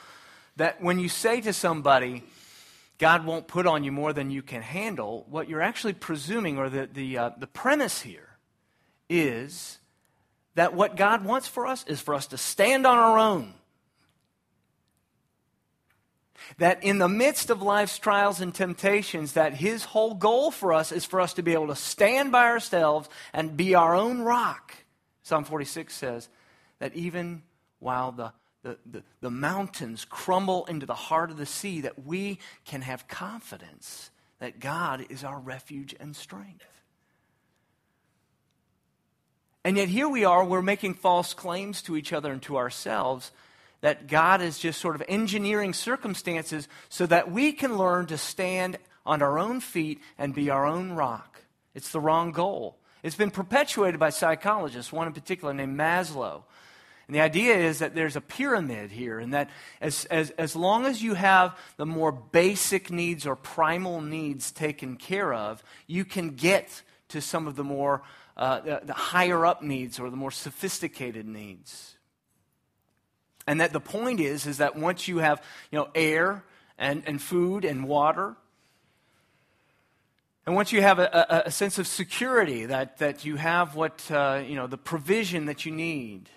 that 0.58 0.82
when 0.82 1.00
you 1.00 1.10
say 1.10 1.42
to 1.42 1.54
somebody, 1.54 2.24
God 3.00 3.26
won't 3.26 3.48
put 3.48 3.66
on 3.66 3.84
you 3.84 3.92
more 3.92 4.14
than 4.14 4.30
you 4.30 4.44
can 4.44 4.62
handle, 4.62 5.26
what 5.28 5.50
you're 5.50 5.62
actually 5.62 5.94
presuming, 5.94 6.60
or 6.60 6.70
the, 6.70 6.88
the, 6.92 7.18
uh, 7.18 7.30
the 7.36 7.48
premise 7.48 8.02
here, 8.02 8.38
is 9.10 9.80
that 10.54 10.76
what 10.76 10.96
God 10.96 11.26
wants 11.26 11.48
for 11.48 11.66
us 11.66 11.84
is 11.88 12.00
for 12.00 12.14
us 12.14 12.28
to 12.28 12.38
stand 12.38 12.86
on 12.86 12.98
our 12.98 13.18
own. 13.18 13.54
That 16.58 16.84
in 16.84 16.98
the 16.98 17.10
midst 17.10 17.50
of 17.50 17.62
life's 17.62 17.98
trials 17.98 18.42
and 18.42 18.54
temptations, 18.54 19.34
that 19.34 19.54
his 19.54 19.84
whole 19.84 20.14
goal 20.14 20.52
for 20.52 20.74
us 20.74 20.92
is 20.92 21.06
for 21.06 21.22
us 21.22 21.34
to 21.34 21.44
be 21.44 21.54
able 21.54 21.68
to 21.68 21.76
stand 21.76 22.32
by 22.32 22.46
ourselves 22.46 23.10
and 23.34 23.58
be 23.58 23.76
our 23.76 23.96
own 23.96 24.22
rock. 24.22 24.76
Psalm 25.24 25.44
46 25.44 25.94
says 25.94 26.30
that 26.80 26.96
even 26.96 27.44
while 27.80 28.12
the, 28.12 28.34
the, 28.64 28.78
the, 28.86 29.04
the 29.22 29.32
mountains 29.32 30.06
crumble 30.06 30.66
into 30.66 30.86
the 30.86 30.94
heart 30.94 31.32
of 31.32 31.38
the 31.38 31.46
sea, 31.46 31.82
that 31.82 32.06
we 32.06 32.40
can 32.66 32.82
have 32.82 33.08
confidence 33.08 34.12
that 34.40 34.60
God 34.60 35.06
is 35.10 35.24
our 35.24 35.40
refuge 35.40 35.96
and 36.00 36.16
strength. 36.16 36.66
And 39.64 39.78
yet, 39.78 39.90
here 39.90 40.10
we 40.10 40.26
are, 40.26 40.44
we're 40.44 40.64
making 40.64 40.96
false 40.96 41.34
claims 41.36 41.84
to 41.84 41.96
each 41.96 42.12
other 42.12 42.32
and 42.32 42.42
to 42.44 42.58
ourselves 42.58 43.32
that 43.82 44.08
God 44.08 44.42
is 44.42 44.60
just 44.60 44.80
sort 44.80 44.96
of 44.96 45.04
engineering 45.08 45.74
circumstances 45.74 46.68
so 46.90 47.06
that 47.08 47.32
we 47.32 47.52
can 47.52 47.78
learn 47.78 48.06
to 48.08 48.18
stand 48.18 48.78
on 49.06 49.22
our 49.22 49.38
own 49.38 49.60
feet 49.60 50.00
and 50.18 50.34
be 50.34 50.50
our 50.50 50.66
own 50.66 50.92
rock. 50.94 51.44
It's 51.74 51.90
the 51.90 52.00
wrong 52.00 52.32
goal. 52.32 52.78
It's 53.04 53.16
been 53.16 53.32
perpetuated 53.32 54.00
by 54.00 54.12
psychologists, 54.12 54.92
one 54.92 55.08
in 55.08 55.14
particular 55.14 55.54
named 55.54 55.78
Maslow. 55.78 56.44
And 57.08 57.16
the 57.16 57.22
idea 57.22 57.58
is 57.58 57.80
that 57.80 57.96
there's 57.96 58.16
a 58.16 58.22
pyramid 58.22 58.92
here, 58.92 59.20
and 59.20 59.34
that 59.34 59.50
as, 59.82 60.06
as, 60.06 60.30
as 60.32 60.56
long 60.56 60.86
as 60.86 61.04
you 61.04 61.16
have 61.16 61.58
the 61.76 61.86
more 61.86 62.12
basic 62.12 62.92
needs 62.92 63.26
or 63.26 63.36
primal 63.36 64.02
needs 64.02 64.52
taken 64.52 64.96
care 64.96 65.34
of, 65.34 65.64
you 65.88 66.06
can 66.06 66.30
get 66.30 66.84
to 67.10 67.20
some 67.20 67.48
of 67.48 67.56
the 67.56 67.64
more 67.64 68.04
uh, 68.38 68.62
the, 68.62 68.82
the 68.86 68.94
higher 68.94 69.46
up 69.46 69.62
needs 69.62 70.00
or 70.00 70.10
the 70.10 70.16
more 70.16 70.32
sophisticated 70.32 71.26
needs. 71.26 71.98
And 73.48 73.62
that 73.62 73.74
the 73.74 73.80
point 73.80 74.20
is, 74.20 74.46
is 74.46 74.58
that 74.58 74.76
once 74.76 75.08
you 75.08 75.18
have, 75.18 75.42
you 75.72 75.80
know, 75.80 75.90
air 75.96 76.44
and, 76.78 77.04
and 77.06 77.22
food 77.22 77.66
and 77.66 77.88
water, 77.88 78.36
and 80.46 80.56
once 80.56 80.72
you 80.72 80.82
have 80.82 81.00
a, 81.00 81.06
a, 81.06 81.48
a 81.48 81.52
sense 81.52 81.78
of 81.78 81.88
security, 81.88 82.66
that, 82.66 82.98
that 82.98 83.26
you 83.26 83.36
have 83.36 83.76
what, 83.76 84.10
uh, 84.12 84.42
you 84.46 84.56
know, 84.56 84.68
the 84.68 84.78
provision 84.78 85.46
that 85.46 85.66
you 85.66 85.72
need, 85.72 86.30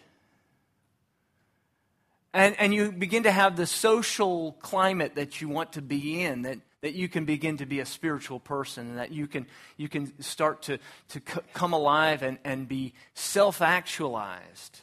and, 2.35 2.57
and 2.59 2.75
you 2.75 2.91
begin 2.91 3.23
to 3.23 3.31
have 3.31 3.57
the 3.57 3.67
social 3.67 4.53
climate 4.61 5.15
that 5.15 5.41
you 5.41 5.49
want 5.49 5.75
to 5.75 5.83
be 5.83 6.21
in, 6.23 6.43
that, 6.43 6.59
that 6.81 6.95
you 6.95 7.09
can 7.09 7.25
begin 7.25 7.59
to 7.59 7.67
be 7.67 7.79
a 7.81 7.87
spiritual 7.87 8.41
person 8.41 8.89
and 8.91 8.99
that 8.99 9.13
you 9.13 9.29
can, 9.29 9.47
you 9.77 9.89
can 9.89 10.21
start 10.21 10.63
to, 10.63 10.79
to 11.09 11.23
c- 11.27 11.41
come 11.55 11.73
alive 11.73 12.23
and, 12.23 12.39
and 12.45 12.69
be 12.69 12.93
self 13.15 13.63
actualized. 13.63 14.81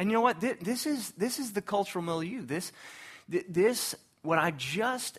And 0.00 0.10
you 0.10 0.14
know 0.14 0.22
what? 0.22 0.40
This, 0.40 0.86
is, 0.86 1.10
this 1.10 1.38
is 1.38 1.52
the 1.52 1.60
cultural 1.60 2.02
milieu. 2.02 2.40
This, 2.40 2.72
this, 3.28 3.94
what 4.22 4.38
I 4.38 4.50
just 4.50 5.18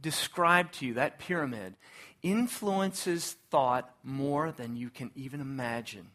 described 0.00 0.74
to 0.74 0.86
you, 0.86 0.94
that 0.94 1.18
pyramid, 1.18 1.74
influences 2.22 3.34
thought 3.50 3.92
more 4.04 4.52
than 4.52 4.76
you 4.76 4.90
can 4.90 5.10
even 5.16 5.40
imagine. 5.40 6.06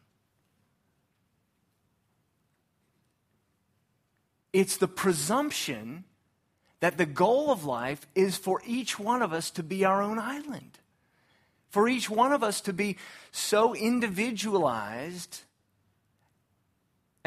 It's 4.53 4.77
the 4.77 4.87
presumption 4.87 6.05
that 6.79 6.97
the 6.97 7.05
goal 7.05 7.51
of 7.51 7.65
life 7.65 8.07
is 8.15 8.37
for 8.37 8.61
each 8.65 8.97
one 8.97 9.21
of 9.21 9.33
us 9.33 9.51
to 9.51 9.63
be 9.63 9.83
our 9.83 10.01
own 10.01 10.17
island, 10.17 10.79
for 11.71 11.89
each 11.89 12.09
one 12.09 12.31
of 12.31 12.41
us 12.41 12.61
to 12.61 12.71
be 12.71 12.95
so 13.33 13.75
individualized 13.75 15.41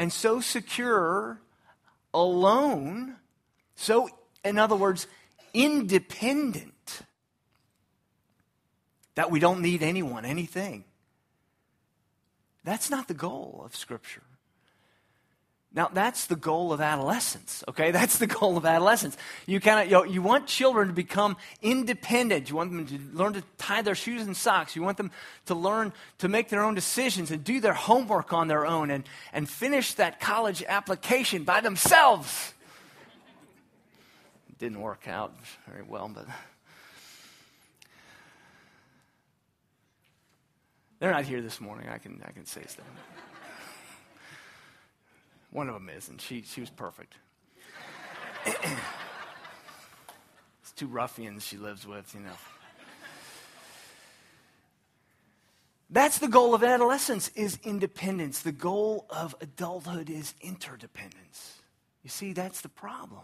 and 0.01 0.11
so 0.11 0.39
secure, 0.39 1.39
alone, 2.11 3.17
so, 3.75 4.09
in 4.43 4.57
other 4.57 4.75
words, 4.75 5.05
independent, 5.53 7.03
that 9.13 9.29
we 9.29 9.39
don't 9.39 9.61
need 9.61 9.83
anyone, 9.83 10.25
anything. 10.25 10.85
That's 12.63 12.89
not 12.89 13.07
the 13.09 13.13
goal 13.13 13.61
of 13.63 13.75
Scripture. 13.75 14.23
Now, 15.73 15.89
that's 15.93 16.25
the 16.25 16.35
goal 16.35 16.73
of 16.73 16.81
adolescence, 16.81 17.63
okay? 17.69 17.91
That's 18.01 18.17
the 18.17 18.27
goal 18.27 18.57
of 18.57 18.65
adolescence. 18.65 19.15
You, 19.45 19.61
kind 19.61 19.79
of, 19.79 19.85
you, 19.85 19.93
know, 19.93 20.03
you 20.03 20.21
want 20.21 20.45
children 20.47 20.89
to 20.89 20.93
become 20.93 21.37
independent. 21.61 22.49
You 22.49 22.57
want 22.57 22.71
them 22.71 22.85
to 22.87 22.99
learn 23.17 23.31
to 23.33 23.43
tie 23.57 23.81
their 23.81 23.95
shoes 23.95 24.23
and 24.23 24.35
socks. 24.35 24.75
You 24.75 24.81
want 24.81 24.97
them 24.97 25.11
to 25.45 25.55
learn 25.55 25.93
to 26.17 26.27
make 26.27 26.49
their 26.49 26.61
own 26.61 26.75
decisions 26.75 27.31
and 27.31 27.41
do 27.41 27.61
their 27.61 27.73
homework 27.73 28.33
on 28.33 28.49
their 28.49 28.65
own 28.65 28.91
and, 28.91 29.05
and 29.31 29.49
finish 29.49 29.93
that 29.93 30.19
college 30.19 30.61
application 30.67 31.45
by 31.45 31.61
themselves. 31.61 32.53
Didn't 34.59 34.81
work 34.81 35.07
out 35.07 35.33
very 35.67 35.83
well, 35.83 36.11
but. 36.13 36.25
They're 40.99 41.11
not 41.11 41.23
here 41.23 41.41
this 41.41 41.61
morning. 41.61 41.87
I 41.89 41.97
can, 41.97 42.21
I 42.27 42.31
can 42.31 42.45
say 42.45 42.61
stuff. 42.67 42.85
One 45.51 45.67
of 45.67 45.73
them 45.73 45.89
is, 45.89 46.09
and 46.09 46.19
she, 46.19 46.41
she 46.41 46.61
was 46.61 46.69
perfect. 46.69 47.13
it's 48.45 48.71
two 50.75 50.87
ruffians 50.87 51.45
she 51.45 51.57
lives 51.57 51.85
with, 51.85 52.13
you 52.15 52.21
know. 52.21 52.31
That's 55.89 56.19
the 56.19 56.29
goal 56.29 56.55
of 56.55 56.63
adolescence 56.63 57.27
is 57.35 57.59
independence. 57.63 58.39
The 58.41 58.53
goal 58.53 59.05
of 59.09 59.35
adulthood 59.41 60.09
is 60.09 60.33
interdependence. 60.39 61.59
You 62.01 62.09
see, 62.09 62.31
that's 62.31 62.61
the 62.61 62.69
problem. 62.69 63.23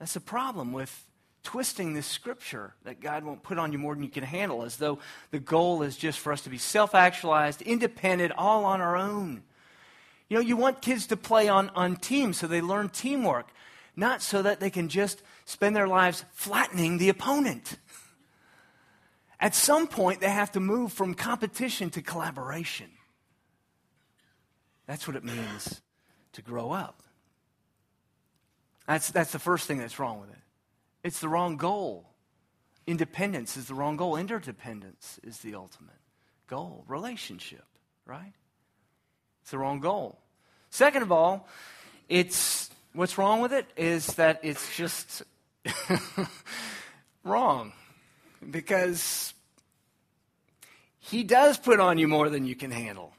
That's 0.00 0.14
the 0.14 0.20
problem 0.20 0.72
with 0.72 1.06
twisting 1.44 1.94
this 1.94 2.06
scripture 2.06 2.74
that 2.82 3.00
God 3.00 3.22
won't 3.22 3.44
put 3.44 3.58
on 3.58 3.70
you 3.70 3.78
more 3.78 3.94
than 3.94 4.02
you 4.02 4.10
can 4.10 4.24
handle, 4.24 4.64
as 4.64 4.76
though 4.76 4.98
the 5.30 5.38
goal 5.38 5.82
is 5.82 5.96
just 5.96 6.18
for 6.18 6.32
us 6.32 6.42
to 6.42 6.50
be 6.50 6.58
self 6.58 6.96
actualized, 6.96 7.62
independent, 7.62 8.32
all 8.36 8.64
on 8.64 8.80
our 8.80 8.96
own. 8.96 9.44
You 10.30 10.36
know, 10.36 10.42
you 10.42 10.56
want 10.56 10.80
kids 10.80 11.08
to 11.08 11.16
play 11.16 11.48
on, 11.48 11.70
on 11.70 11.96
teams 11.96 12.38
so 12.38 12.46
they 12.46 12.60
learn 12.60 12.88
teamwork, 12.88 13.48
not 13.96 14.22
so 14.22 14.40
that 14.40 14.60
they 14.60 14.70
can 14.70 14.88
just 14.88 15.22
spend 15.44 15.74
their 15.74 15.88
lives 15.88 16.24
flattening 16.32 16.98
the 16.98 17.08
opponent. 17.08 17.76
At 19.40 19.54
some 19.54 19.88
point, 19.88 20.20
they 20.20 20.30
have 20.30 20.52
to 20.52 20.60
move 20.60 20.92
from 20.92 21.14
competition 21.14 21.90
to 21.90 22.02
collaboration. 22.02 22.86
That's 24.86 25.06
what 25.08 25.16
it 25.16 25.24
means 25.24 25.82
to 26.32 26.42
grow 26.42 26.70
up. 26.70 27.02
That's, 28.86 29.10
that's 29.10 29.32
the 29.32 29.38
first 29.38 29.66
thing 29.66 29.78
that's 29.78 29.98
wrong 29.98 30.20
with 30.20 30.30
it. 30.30 30.42
It's 31.02 31.20
the 31.20 31.28
wrong 31.28 31.56
goal. 31.56 32.08
Independence 32.86 33.56
is 33.56 33.66
the 33.66 33.74
wrong 33.74 33.96
goal. 33.96 34.16
Interdependence 34.16 35.18
is 35.24 35.38
the 35.38 35.56
ultimate 35.56 35.94
goal. 36.46 36.84
Relationship, 36.86 37.64
right? 38.06 38.32
It's 39.50 39.52
the 39.52 39.58
wrong 39.58 39.80
goal. 39.80 40.16
Second 40.70 41.02
of 41.02 41.10
all, 41.10 41.48
it's 42.08 42.70
what's 42.92 43.18
wrong 43.18 43.40
with 43.40 43.52
it 43.52 43.66
is 43.76 44.06
that 44.14 44.38
it's 44.44 44.76
just 44.76 45.24
wrong 47.24 47.72
because 48.48 49.34
he 51.00 51.24
does 51.24 51.58
put 51.58 51.80
on 51.80 51.98
you 51.98 52.06
more 52.06 52.28
than 52.28 52.46
you 52.46 52.54
can 52.54 52.70
handle. 52.70 53.12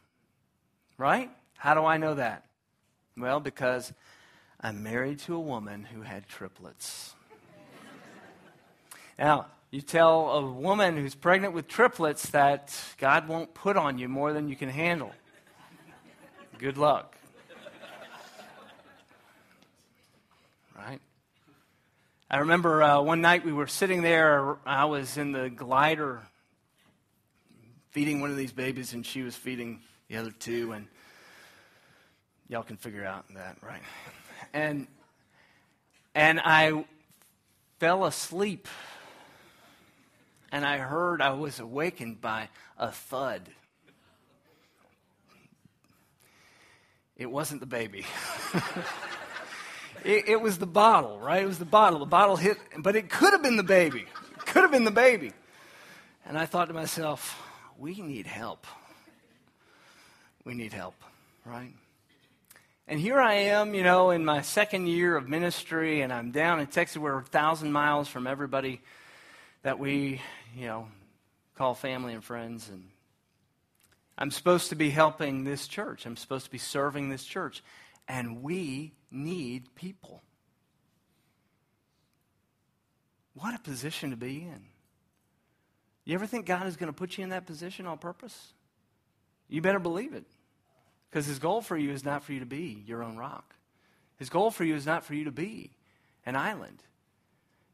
Right? 0.98 1.30
How 1.58 1.74
do 1.74 1.84
I 1.84 1.98
know 1.98 2.14
that? 2.14 2.46
Well, 3.18 3.42
because 3.42 3.92
I'm 4.62 4.84
married 4.84 5.20
to 5.26 5.36
a 5.36 5.40
woman 5.42 5.84
who 5.84 6.02
had 6.02 6.30
triplets. 6.30 7.14
now, 9.20 9.48
you 9.70 9.82
tell 9.82 10.30
a 10.30 10.50
woman 10.50 10.96
who's 10.96 11.14
pregnant 11.14 11.54
with 11.54 11.68
triplets 11.68 12.30
that 12.30 12.74
God 13.00 13.28
won't 13.28 13.54
put 13.54 13.76
on 13.76 13.98
you 13.98 14.08
more 14.08 14.32
than 14.32 14.48
you 14.48 14.56
can 14.56 14.70
handle. 14.70 15.12
Good 16.62 16.78
luck. 16.78 17.16
Right? 20.78 21.02
I 22.30 22.38
remember 22.38 22.84
uh, 22.84 23.02
one 23.02 23.20
night 23.20 23.44
we 23.44 23.52
were 23.52 23.66
sitting 23.66 24.04
there. 24.04 24.58
I 24.64 24.86
was 24.86 25.18
in 25.18 25.32
the 25.32 25.50
glider 25.50 26.22
feeding 27.90 28.22
one 28.22 28.30
of 28.30 28.38
these 28.38 28.52
babies, 28.52 28.94
and 28.94 29.04
she 29.04 29.24
was 29.24 29.36
feeding 29.36 29.80
the 30.08 30.18
other 30.18 30.30
two. 30.30 30.74
And 30.74 30.86
y'all 32.48 32.62
can 32.62 32.78
figure 32.78 33.06
out 33.06 33.26
that, 33.34 33.58
right? 33.64 33.82
And 34.54 34.86
and 36.14 36.40
I 36.40 36.86
fell 37.80 38.06
asleep, 38.06 38.68
and 40.52 40.64
I 40.64 40.78
heard 40.78 41.24
I 41.24 41.34
was 41.34 41.60
awakened 41.60 42.22
by 42.22 42.50
a 42.78 42.92
thud. 42.92 43.50
It 47.18 47.30
wasn't 47.30 47.60
the 47.60 47.68
baby. 47.68 48.06
it, 50.06 50.30
it, 50.30 50.42
was 50.42 50.58
the 50.58 50.66
bottle, 50.66 51.20
right? 51.20 51.44
It 51.44 51.48
was 51.48 51.60
the 51.60 51.66
bottle. 51.66 52.00
The 52.00 52.06
bottle 52.06 52.36
hit, 52.36 52.58
but 52.78 52.96
it 52.96 53.10
could 53.10 53.34
have 53.34 53.44
been 53.44 53.58
the 53.58 53.64
baby. 53.64 54.06
It 54.38 54.46
could 54.46 54.64
have 54.64 54.72
been 54.72 54.86
the 54.86 54.92
baby. 54.92 55.34
And 56.26 56.38
I 56.38 56.46
thought 56.46 56.70
to 56.70 56.74
myself, 56.74 57.40
we 57.78 58.02
need 58.02 58.28
help. 58.28 58.66
We 60.44 60.54
need 60.54 60.74
help. 60.74 60.96
right? 61.46 61.74
And 62.88 63.00
here 63.00 63.22
I 63.22 63.34
am, 63.34 63.74
you 63.74 63.84
know, 63.84 64.10
in 64.10 64.26
my 64.26 64.42
second 64.42 64.88
year 64.88 65.16
of 65.16 65.30
ministry, 65.30 66.02
and 66.02 66.12
I'm 66.12 66.32
down 66.32 66.60
in 66.60 66.68
Texas. 66.68 66.98
We're 66.98 67.20
a 67.20 67.24
thousand 67.24 67.72
miles 67.72 68.08
from 68.08 68.28
everybody 68.28 68.82
that 69.64 69.80
we, 69.80 70.20
you 70.58 70.66
know, 70.66 70.88
call 71.56 71.74
family 71.74 72.14
and 72.14 72.24
friends. 72.24 72.68
And 72.70 72.84
I'm 74.22 74.30
supposed 74.30 74.70
to 74.70 74.76
be 74.76 74.92
helping 74.92 75.46
this 75.46 75.68
church. 75.68 76.06
I'm 76.06 76.16
supposed 76.16 76.46
to 76.46 76.52
be 76.52 76.60
serving 76.60 77.10
this 77.10 77.24
church. 77.24 77.64
And 78.08 78.44
we 78.44 78.94
need 79.10 79.74
people. 79.74 80.22
What 83.34 83.56
a 83.56 83.60
position 83.60 84.12
to 84.12 84.16
be 84.16 84.44
in. 84.44 84.66
You 86.06 86.14
ever 86.14 86.28
think 86.28 86.46
God 86.46 86.68
is 86.68 86.76
going 86.76 86.94
to 86.94 86.96
put 86.96 87.18
you 87.18 87.24
in 87.24 87.32
that 87.32 87.48
position 87.48 87.88
on 87.88 87.98
purpose? 87.98 88.54
You 89.50 89.60
better 89.60 89.80
believe 89.80 90.14
it. 90.14 90.28
Because 91.10 91.26
his 91.26 91.40
goal 91.40 91.62
for 91.62 91.76
you 91.76 91.90
is 91.90 92.06
not 92.06 92.24
for 92.24 92.34
you 92.34 92.42
to 92.42 92.46
be 92.46 92.84
your 92.86 93.02
own 93.02 93.18
rock. 93.18 93.56
His 94.18 94.30
goal 94.30 94.52
for 94.52 94.64
you 94.64 94.76
is 94.76 94.86
not 94.86 95.04
for 95.04 95.16
you 95.16 95.24
to 95.24 95.32
be 95.32 95.72
an 96.28 96.36
island. 96.36 96.84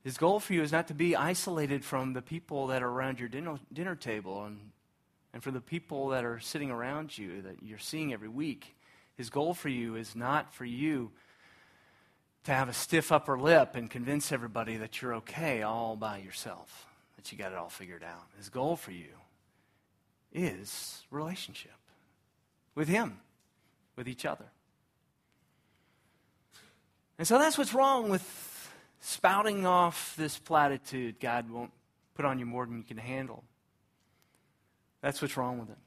His 0.02 0.18
goal 0.18 0.40
for 0.40 0.54
you 0.54 0.62
is 0.62 0.72
not 0.72 0.88
to 0.88 0.94
be 0.94 1.14
isolated 1.14 1.84
from 1.84 2.14
the 2.14 2.22
people 2.22 2.68
that 2.68 2.82
are 2.82 2.90
around 2.90 3.20
your 3.20 3.28
dinner, 3.28 3.60
dinner 3.74 3.96
table 3.96 4.46
and, 4.46 4.72
and 5.38 5.44
for 5.44 5.52
the 5.52 5.62
people 5.62 6.08
that 6.08 6.26
are 6.26 6.40
sitting 6.40 6.72
around 6.72 7.16
you 7.16 7.44
that 7.44 7.62
you're 7.62 7.78
seeing 7.78 8.12
every 8.12 8.28
week. 8.28 8.76
His 9.18 9.30
goal 9.30 9.54
for 9.54 9.70
you 9.70 9.96
is 9.96 10.16
not 10.16 10.52
for 10.52 10.66
you 10.66 11.12
to 12.46 12.52
have 12.52 12.70
a 12.70 12.74
stiff 12.74 13.12
upper 13.12 13.38
lip 13.38 13.76
and 13.76 13.88
convince 13.88 14.32
everybody 14.32 14.78
that 14.78 15.00
you're 15.00 15.14
okay 15.18 15.62
all 15.62 15.96
by 15.96 16.18
yourself, 16.18 16.88
that 17.18 17.32
you 17.32 17.38
got 17.38 17.52
it 17.52 17.58
all 17.60 17.70
figured 17.70 18.04
out. 18.04 18.24
His 18.36 18.50
goal 18.50 18.76
for 18.76 18.90
you 18.90 19.14
is 20.34 21.04
relationship 21.12 21.78
with 22.74 22.88
Him 22.88 23.20
with 23.96 24.08
each 24.08 24.26
other. 24.26 24.46
And 27.20 27.28
so 27.28 27.38
that's 27.38 27.60
what's 27.60 27.76
wrong 27.76 28.10
with 28.10 28.72
spouting 29.02 29.68
off 29.68 30.16
this 30.18 30.40
platitude 30.40 31.20
God 31.20 31.52
won't 31.52 31.74
put 32.16 32.26
on 32.26 32.40
you 32.40 32.48
more 32.48 32.66
than 32.66 32.80
you 32.80 32.84
can 32.84 32.98
handle. 32.98 33.44
That's 35.08 35.22
what's 35.22 35.38
wrong 35.38 35.58
with 35.58 35.70
it. 35.70 35.78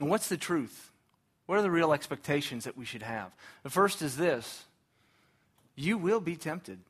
And 0.00 0.10
what's 0.10 0.28
the 0.28 0.36
truth? 0.36 0.90
What 1.46 1.58
are 1.58 1.62
the 1.62 1.70
real 1.70 1.92
expectations 1.92 2.64
that 2.64 2.76
we 2.76 2.84
should 2.84 3.04
have? 3.04 3.30
The 3.62 3.70
first 3.70 4.02
is 4.02 4.16
this 4.16 4.64
you 5.76 5.96
will 5.96 6.18
be 6.18 6.34
tempted. 6.34 6.80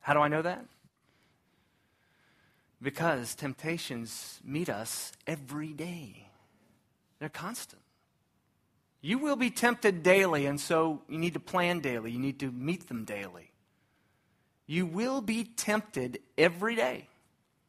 How 0.00 0.14
do 0.14 0.20
I 0.20 0.26
know 0.26 0.42
that? 0.42 0.64
Because 2.82 3.36
temptations 3.36 4.40
meet 4.44 4.68
us 4.68 5.12
every 5.28 5.72
day. 5.72 6.26
They're 7.20 7.28
constant. 7.28 7.82
You 9.00 9.18
will 9.18 9.36
be 9.36 9.50
tempted 9.50 10.02
daily, 10.02 10.44
and 10.44 10.60
so 10.60 11.02
you 11.08 11.18
need 11.18 11.34
to 11.34 11.40
plan 11.40 11.78
daily. 11.78 12.10
You 12.10 12.18
need 12.18 12.40
to 12.40 12.50
meet 12.50 12.88
them 12.88 13.04
daily. 13.04 13.52
You 14.66 14.86
will 14.86 15.20
be 15.20 15.44
tempted 15.44 16.18
every 16.36 16.74
day. 16.74 17.06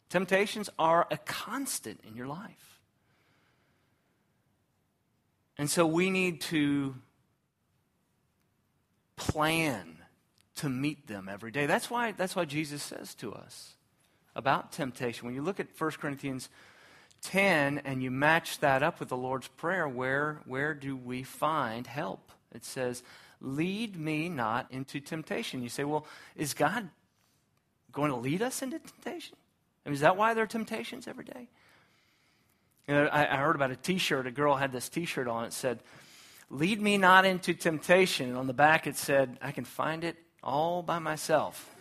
Temptations 0.09 0.69
are 0.79 1.07
a 1.11 1.17
constant 1.17 1.99
in 2.07 2.15
your 2.15 2.27
life. 2.27 2.79
And 5.57 5.69
so 5.69 5.85
we 5.85 6.09
need 6.09 6.41
to 6.41 6.95
plan 9.15 9.97
to 10.55 10.69
meet 10.69 11.07
them 11.07 11.27
every 11.29 11.51
day. 11.51 11.65
That's 11.65 11.89
why, 11.89 12.11
that's 12.11 12.35
why 12.35 12.45
Jesus 12.45 12.81
says 12.83 13.15
to 13.15 13.33
us 13.33 13.73
about 14.35 14.71
temptation. 14.71 15.25
When 15.25 15.35
you 15.35 15.41
look 15.41 15.59
at 15.59 15.67
1 15.77 15.91
Corinthians 15.91 16.49
10 17.23 17.79
and 17.79 18.01
you 18.01 18.11
match 18.11 18.59
that 18.59 18.83
up 18.83 18.99
with 18.99 19.09
the 19.09 19.17
Lord's 19.17 19.47
Prayer, 19.47 19.87
where, 19.87 20.41
where 20.45 20.73
do 20.73 20.95
we 20.95 21.23
find 21.23 21.87
help? 21.87 22.31
It 22.53 22.63
says, 22.63 23.03
Lead 23.39 23.95
me 23.95 24.29
not 24.29 24.65
into 24.71 24.99
temptation. 24.99 25.61
You 25.61 25.69
say, 25.69 25.83
Well, 25.83 26.07
is 26.35 26.53
God 26.55 26.89
going 27.91 28.09
to 28.09 28.17
lead 28.17 28.41
us 28.41 28.61
into 28.61 28.79
temptation? 28.79 29.37
I 29.87 29.89
mean, 29.89 29.93
is 29.93 30.01
that 30.01 30.17
why 30.17 30.33
there 30.33 30.43
are 30.43 30.47
temptations 30.47 31.07
every 31.07 31.23
day? 31.23 31.47
You 32.89 32.93
know, 32.93 33.05
I, 33.05 33.35
I 33.35 33.37
heard 33.37 33.55
about 33.55 33.71
a 33.71 33.77
t 33.77 33.97
shirt. 33.97 34.27
A 34.27 34.31
girl 34.31 34.57
had 34.57 34.73
this 34.73 34.89
t 34.89 35.05
shirt 35.05 35.29
on. 35.29 35.45
It 35.45 35.53
said, 35.53 35.79
Lead 36.49 36.81
me 36.81 36.97
not 36.97 37.23
into 37.23 37.53
temptation. 37.53 38.27
And 38.27 38.37
on 38.37 38.47
the 38.47 38.53
back 38.53 38.85
it 38.85 38.97
said, 38.97 39.37
I 39.41 39.53
can 39.53 39.63
find 39.63 40.03
it 40.03 40.17
all 40.43 40.83
by 40.83 40.99
myself. 40.99 41.73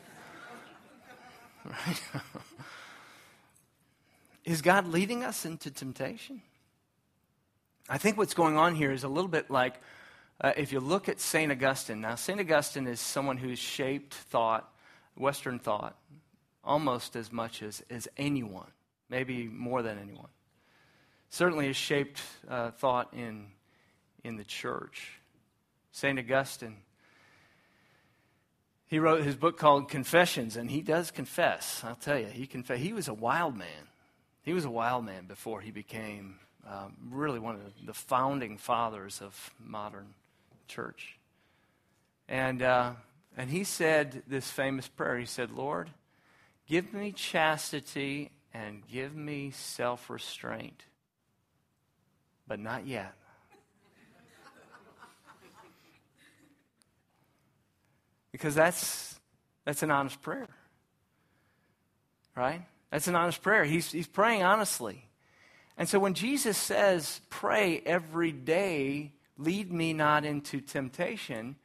right? 1.65 2.03
Is 4.45 4.63
God 4.63 4.87
leading 4.87 5.25
us 5.25 5.45
into 5.45 5.73
temptation? 5.73 6.43
I 7.89 7.99
think 7.99 8.17
what's 8.17 8.35
going 8.35 8.57
on 8.57 8.77
here 8.77 8.93
is 8.93 9.03
a 9.03 9.09
little 9.09 9.31
bit 9.31 9.51
like 9.51 9.81
uh, 10.41 10.53
if 10.57 10.71
you 10.71 10.79
look 10.79 11.09
at 11.09 11.19
St. 11.19 11.51
Augustine. 11.51 12.03
Now, 12.03 12.15
St. 12.15 12.39
Augustine 12.39 12.87
is 12.87 13.01
someone 13.01 13.37
who's 13.37 13.59
shaped 13.59 14.15
thought, 14.15 14.73
Western 15.17 15.59
thought, 15.59 15.97
almost 16.67 17.17
as 17.17 17.33
much 17.33 17.63
as, 17.63 17.83
as 17.89 18.09
anyone, 18.17 18.71
maybe 19.09 19.49
more 19.49 19.83
than 19.83 19.99
anyone. 19.99 20.29
Certainly 21.31 21.69
has 21.69 21.77
shaped 21.77 22.21
uh, 22.49 22.73
thought 22.73 23.15
in, 23.15 23.47
in 24.25 24.37
the 24.37 24.45
church. 24.45 25.13
St. 25.93 26.19
Augustine, 26.19 26.77
he 28.89 28.99
wrote 28.99 29.23
his 29.23 29.37
book 29.37 29.59
called 29.59 29.89
Confessions, 29.89 30.57
and 30.57 30.71
he 30.71 30.83
does 30.83 31.11
confess. 31.11 31.83
I'll 31.85 31.97
tell 31.97 32.19
you, 32.19 32.27
he, 32.27 32.47
conf- 32.47 32.69
he 32.69 32.93
was 32.93 33.09
a 33.09 33.15
wild 33.15 33.57
man. 33.57 33.89
He 34.43 34.53
was 34.53 34.65
a 34.65 34.71
wild 34.71 35.05
man 35.05 35.27
before 35.27 35.61
he 35.61 35.71
became 35.71 36.39
um, 36.69 36.97
really 37.11 37.39
one 37.39 37.57
of 37.57 37.63
the 37.85 37.95
founding 37.95 38.59
fathers 38.59 39.21
of 39.21 39.51
modern 39.59 40.15
church. 40.69 41.19
And, 42.29 42.63
uh, 42.63 42.93
and 43.37 43.51
he 43.51 43.65
said 43.65 44.23
this 44.27 44.51
famous 44.51 44.89
prayer. 44.89 45.19
He 45.19 45.27
said, 45.27 45.51
Lord, 45.51 45.91
give 46.67 46.93
me 46.93 47.13
chastity 47.13 48.31
and 48.53 48.87
give 48.87 49.15
me 49.15 49.51
self 49.51 50.09
restraint, 50.11 50.85
but 52.47 52.59
not 52.59 52.87
yet. 52.87 53.15
because 58.37 58.55
that's, 58.55 59.19
that's 59.65 59.83
an 59.83 59.91
honest 59.91 60.21
prayer, 60.21 60.47
right? 62.37 62.61
That's 62.91 63.09
an 63.09 63.17
honest 63.17 63.41
prayer. 63.41 63.65
He's, 63.65 63.91
he's 63.91 64.07
praying 64.07 64.43
honestly. 64.43 65.09
And 65.79 65.89
so 65.89 65.99
when 65.99 66.13
Jesus 66.13 66.59
says, 66.59 67.23
pray 67.31 67.81
every 67.87 68.33
day, 68.33 69.13
lead 69.39 69.73
me 69.73 69.95
not 69.95 70.27
into 70.27 70.61
temptation, 70.61 71.57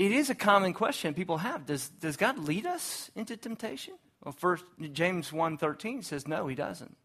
it 0.00 0.12
is 0.12 0.30
a 0.30 0.34
common 0.34 0.72
question 0.72 1.12
people 1.12 1.36
have. 1.36 1.66
Does, 1.66 1.90
does 1.90 2.16
God 2.16 2.38
lead 2.38 2.64
us 2.64 3.10
into 3.14 3.36
temptation? 3.36 3.92
Well, 4.24 4.32
first, 4.32 4.64
James 4.92 5.30
1.13 5.30 6.02
says, 6.02 6.26
no, 6.26 6.46
he 6.46 6.54
doesn't. 6.54 6.96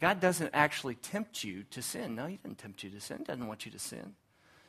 God 0.00 0.20
doesn't 0.20 0.50
actually 0.54 0.94
tempt 0.94 1.42
you 1.42 1.64
to 1.72 1.82
sin. 1.82 2.14
No, 2.14 2.26
he 2.26 2.36
doesn't 2.36 2.58
tempt 2.58 2.84
you 2.84 2.90
to 2.90 3.00
sin. 3.00 3.18
He 3.18 3.24
doesn't 3.24 3.44
want 3.44 3.66
you 3.66 3.72
to 3.72 3.78
sin. 3.80 4.14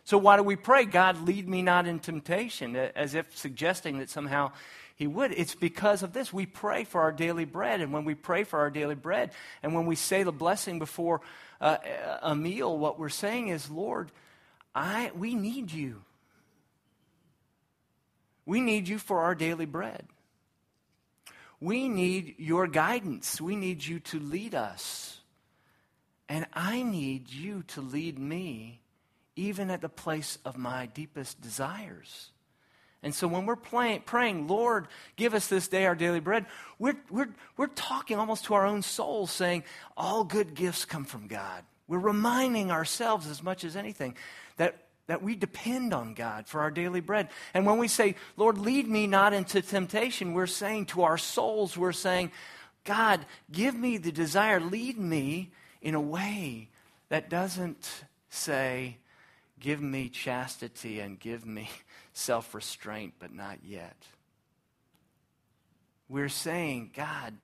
So 0.03 0.17
why 0.17 0.35
do 0.35 0.41
we 0.41 0.55
pray, 0.55 0.85
God, 0.85 1.27
lead 1.27 1.47
me 1.47 1.61
not 1.61 1.85
in 1.85 1.99
temptation, 1.99 2.75
as 2.75 3.13
if 3.13 3.37
suggesting 3.37 3.99
that 3.99 4.09
somehow 4.09 4.51
he 4.95 5.05
would. 5.05 5.31
It's 5.31 5.53
because 5.53 6.01
of 6.01 6.13
this. 6.13 6.33
We 6.33 6.47
pray 6.47 6.85
for 6.85 7.01
our 7.01 7.11
daily 7.11 7.45
bread. 7.45 7.81
And 7.81 7.93
when 7.93 8.03
we 8.03 8.15
pray 8.15 8.45
for 8.45 8.59
our 8.59 8.71
daily 8.71 8.95
bread, 8.95 9.29
and 9.61 9.75
when 9.75 9.85
we 9.85 9.95
say 9.95 10.23
the 10.23 10.31
blessing 10.31 10.79
before 10.79 11.21
uh, 11.61 11.77
a 12.23 12.35
meal, 12.35 12.75
what 12.75 12.97
we're 12.97 13.09
saying 13.09 13.49
is, 13.49 13.69
Lord, 13.69 14.11
I, 14.73 15.11
we 15.15 15.35
need 15.35 15.71
you. 15.71 16.01
We 18.45 18.61
need 18.61 18.87
you 18.87 18.97
for 18.97 19.21
our 19.21 19.35
daily 19.35 19.65
bread. 19.65 20.07
We 21.59 21.87
need 21.87 22.35
your 22.39 22.67
guidance. 22.67 23.39
We 23.39 23.55
need 23.55 23.85
you 23.85 23.99
to 23.99 24.19
lead 24.19 24.55
us. 24.55 25.19
And 26.27 26.47
I 26.53 26.81
need 26.81 27.29
you 27.29 27.63
to 27.69 27.81
lead 27.81 28.17
me 28.17 28.81
even 29.35 29.69
at 29.69 29.81
the 29.81 29.89
place 29.89 30.37
of 30.43 30.57
my 30.57 30.87
deepest 30.87 31.41
desires. 31.41 32.31
And 33.03 33.13
so 33.15 33.27
when 33.27 33.45
we're 33.45 33.55
praying, 33.55 34.47
Lord, 34.47 34.87
give 35.15 35.33
us 35.33 35.47
this 35.47 35.67
day 35.67 35.85
our 35.85 35.95
daily 35.95 36.19
bread, 36.19 36.45
we're, 36.77 36.97
we're, 37.09 37.29
we're 37.57 37.67
talking 37.67 38.17
almost 38.17 38.45
to 38.45 38.53
our 38.53 38.65
own 38.65 38.81
souls, 38.81 39.31
saying, 39.31 39.63
all 39.97 40.23
good 40.23 40.53
gifts 40.53 40.85
come 40.85 41.05
from 41.05 41.27
God. 41.27 41.63
We're 41.87 41.99
reminding 41.99 42.71
ourselves 42.71 43.27
as 43.27 43.41
much 43.43 43.63
as 43.63 43.75
anything 43.75 44.15
that, 44.57 44.87
that 45.07 45.21
we 45.21 45.35
depend 45.35 45.93
on 45.93 46.13
God 46.13 46.47
for 46.47 46.61
our 46.61 46.71
daily 46.71 47.01
bread. 47.01 47.29
And 47.53 47.65
when 47.65 47.77
we 47.77 47.87
say, 47.87 48.15
Lord, 48.37 48.57
lead 48.57 48.87
me 48.87 49.07
not 49.07 49.33
into 49.33 49.61
temptation, 49.61 50.33
we're 50.33 50.47
saying 50.47 50.87
to 50.87 51.03
our 51.03 51.17
souls, 51.17 51.77
we're 51.77 51.91
saying, 51.91 52.31
God, 52.83 53.25
give 53.51 53.75
me 53.75 53.97
the 53.97 54.11
desire, 54.11 54.59
lead 54.59 54.97
me 54.97 55.51
in 55.81 55.95
a 55.95 56.01
way 56.01 56.69
that 57.09 57.29
doesn't 57.29 58.05
say, 58.29 58.97
give 59.59 59.81
me 59.81 60.09
chastity 60.09 60.99
and 60.99 61.19
give 61.19 61.45
me 61.45 61.69
self 62.13 62.53
restraint, 62.53 63.13
but 63.19 63.33
not 63.33 63.59
yet. 63.63 63.97
We're 66.09 66.29
saying, 66.29 66.91
God, 66.95 67.37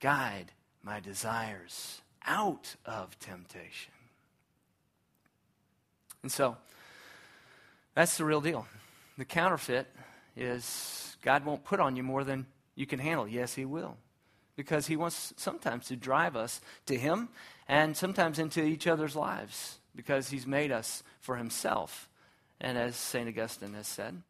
guide 0.00 0.52
my 0.82 1.00
desires 1.00 2.00
out 2.26 2.74
of 2.86 3.18
temptation. 3.18 3.92
And 6.22 6.32
so, 6.32 6.56
that's 7.98 8.16
the 8.16 8.24
real 8.24 8.40
deal. 8.40 8.64
The 9.16 9.24
counterfeit 9.24 9.88
is 10.36 11.16
God 11.20 11.44
won't 11.44 11.64
put 11.64 11.80
on 11.80 11.96
you 11.96 12.04
more 12.04 12.22
than 12.22 12.46
you 12.76 12.86
can 12.86 13.00
handle. 13.00 13.26
Yes, 13.26 13.54
He 13.54 13.64
will. 13.64 13.96
Because 14.54 14.86
He 14.86 14.94
wants 14.94 15.34
sometimes 15.36 15.88
to 15.88 15.96
drive 15.96 16.36
us 16.36 16.60
to 16.86 16.96
Him 16.96 17.28
and 17.66 17.96
sometimes 17.96 18.38
into 18.38 18.62
each 18.62 18.86
other's 18.86 19.16
lives 19.16 19.80
because 19.96 20.28
He's 20.28 20.46
made 20.46 20.70
us 20.70 21.02
for 21.18 21.34
Himself. 21.34 22.08
And 22.60 22.78
as 22.78 22.94
St. 22.94 23.28
Augustine 23.28 23.74
has 23.74 23.88
said, 23.88 24.22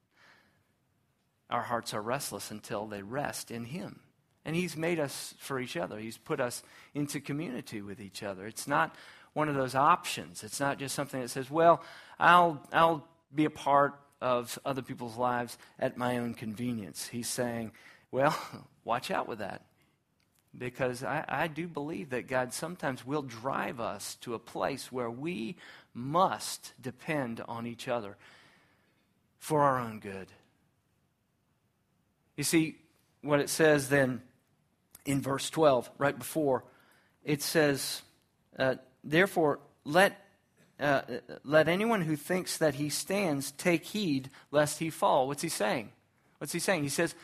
our 1.51 1.65
hearts 1.65 1.93
are 1.93 2.01
restless 2.01 2.51
until 2.51 2.87
they 2.87 3.03
rest 3.03 3.51
in 3.51 3.67
Him. 3.67 4.01
And 4.47 4.57
He's 4.57 4.79
made 4.79 4.99
us 4.99 5.35
for 5.41 5.61
each 5.61 5.77
other. 5.77 5.99
He's 5.99 6.17
put 6.17 6.41
us 6.41 6.63
into 6.95 7.21
community 7.21 7.83
with 7.83 8.01
each 8.01 8.23
other. 8.23 8.47
It's 8.47 8.67
not 8.67 8.95
one 9.35 9.51
of 9.51 9.57
those 9.57 9.75
options. 9.75 10.43
It's 10.43 10.59
not 10.59 10.79
just 10.79 10.95
something 10.95 11.21
that 11.21 11.29
says, 11.29 11.51
well, 11.51 11.83
I'll, 12.19 12.67
I'll 12.73 13.07
be 13.35 13.45
a 13.45 13.51
part 13.51 13.95
of 14.21 14.59
other 14.65 14.83
people's 14.83 15.17
lives 15.17 15.59
at 15.79 15.97
my 15.97 16.19
own 16.19 16.35
convenience. 16.35 17.09
He's 17.09 17.29
saying, 17.29 17.73
well, 18.11 18.37
watch 18.85 19.11
out 19.11 19.29
with 19.29 19.39
that. 19.39 19.65
Because 20.57 21.05
I, 21.05 21.25
I 21.29 21.47
do 21.47 21.69
believe 21.69 22.11
that 22.11 22.27
God 22.27 22.53
sometimes 22.53 23.07
will 23.07 23.23
drive 23.23 23.81
us 23.81 24.17
to 24.23 24.35
a 24.35 24.39
place 24.39 24.91
where 24.91 25.11
we 25.11 25.57
must 25.95 26.73
depend 26.81 27.43
on 27.47 27.67
each 27.67 27.87
other 27.87 28.17
for 29.39 29.63
our 29.63 29.79
own 29.79 30.01
good. 30.01 30.29
You 32.37 32.45
see, 32.45 32.77
what 33.23 33.41
it 33.41 33.51
says 33.51 33.89
then 33.89 34.23
in 35.05 35.21
verse 35.21 35.51
12, 35.51 35.91
right 35.99 36.19
before, 36.19 36.65
it 37.25 37.43
says, 37.43 38.03
uh, 38.59 38.77
Therefore, 39.05 39.61
let, 39.85 40.19
uh, 40.81 41.03
let 41.45 41.69
anyone 41.69 42.03
who 42.03 42.17
thinks 42.17 42.59
that 42.59 42.75
he 42.75 42.89
stands 42.89 43.51
take 43.53 43.85
heed 43.85 44.31
lest 44.51 44.79
he 44.79 44.91
fall. 44.91 45.27
What's 45.27 45.43
he 45.43 45.49
saying? 45.49 45.91
What's 46.39 46.53
he 46.53 46.61
saying? 46.61 46.83
He 46.85 46.89
says, 46.89 47.15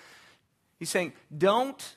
He's 0.78 0.90
saying, 0.90 1.12
don't, 1.36 1.96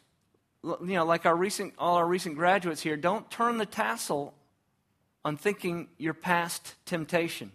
you 0.64 0.80
know, 0.80 1.06
like 1.06 1.26
our 1.26 1.36
recent, 1.36 1.74
all 1.78 1.96
our 1.96 2.08
recent 2.08 2.36
graduates 2.36 2.82
here, 2.82 2.96
don't 2.96 3.30
turn 3.30 3.58
the 3.58 3.66
tassel 3.66 4.34
on 5.26 5.38
thinking 5.38 5.88
you're 5.98 6.14
past 6.14 6.76
temptation. 6.86 7.52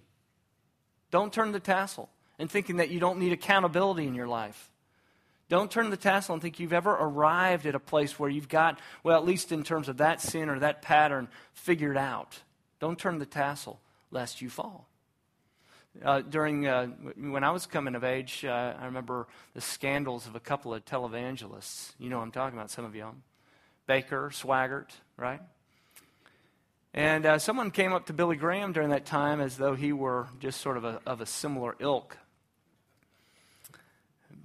Don't 1.10 1.32
turn 1.32 1.52
the 1.52 1.60
tassel 1.60 2.10
and 2.38 2.50
thinking 2.50 2.76
that 2.76 2.90
you 2.90 3.00
don't 3.00 3.18
need 3.18 3.32
accountability 3.32 4.06
in 4.06 4.14
your 4.14 4.26
life. 4.26 4.70
Don't 5.48 5.70
turn 5.70 5.90
the 5.90 5.96
tassel 5.96 6.32
and 6.34 6.42
think 6.42 6.58
you've 6.58 6.72
ever 6.72 6.90
arrived 6.90 7.66
at 7.66 7.74
a 7.74 7.80
place 7.80 8.18
where 8.18 8.30
you've 8.30 8.48
got, 8.48 8.78
well, 9.02 9.18
at 9.18 9.26
least 9.26 9.52
in 9.52 9.62
terms 9.62 9.88
of 9.88 9.98
that 9.98 10.20
sin 10.20 10.48
or 10.48 10.58
that 10.58 10.82
pattern, 10.82 11.28
figured 11.52 11.96
out. 11.96 12.40
Don't 12.80 12.98
turn 12.98 13.18
the 13.18 13.26
tassel 13.26 13.80
lest 14.12 14.40
you 14.40 14.48
fall. 14.48 14.88
Uh, 16.02 16.22
during 16.22 16.66
uh, 16.66 16.86
when 17.16 17.44
I 17.44 17.50
was 17.50 17.66
coming 17.66 17.94
of 17.94 18.04
age, 18.04 18.44
uh, 18.46 18.74
I 18.78 18.86
remember 18.86 19.26
the 19.54 19.60
scandals 19.60 20.26
of 20.26 20.34
a 20.34 20.40
couple 20.40 20.72
of 20.72 20.84
televangelists. 20.84 21.92
You 21.98 22.08
know 22.08 22.20
I'm 22.20 22.30
talking 22.30 22.56
about, 22.58 22.70
some 22.70 22.84
of 22.84 22.94
you. 22.94 23.08
Bakker, 23.88 24.30
Swaggart, 24.30 24.90
right? 25.16 25.40
And 26.94 27.26
uh, 27.26 27.38
someone 27.38 27.70
came 27.70 27.92
up 27.92 28.06
to 28.06 28.12
Billy 28.12 28.36
Graham 28.36 28.72
during 28.72 28.90
that 28.90 29.04
time 29.06 29.40
as 29.40 29.56
though 29.56 29.74
he 29.74 29.92
were 29.92 30.28
just 30.40 30.60
sort 30.60 30.76
of 30.76 30.84
a, 30.84 31.00
of 31.06 31.20
a 31.20 31.26
similar 31.26 31.74
ilk. 31.78 32.16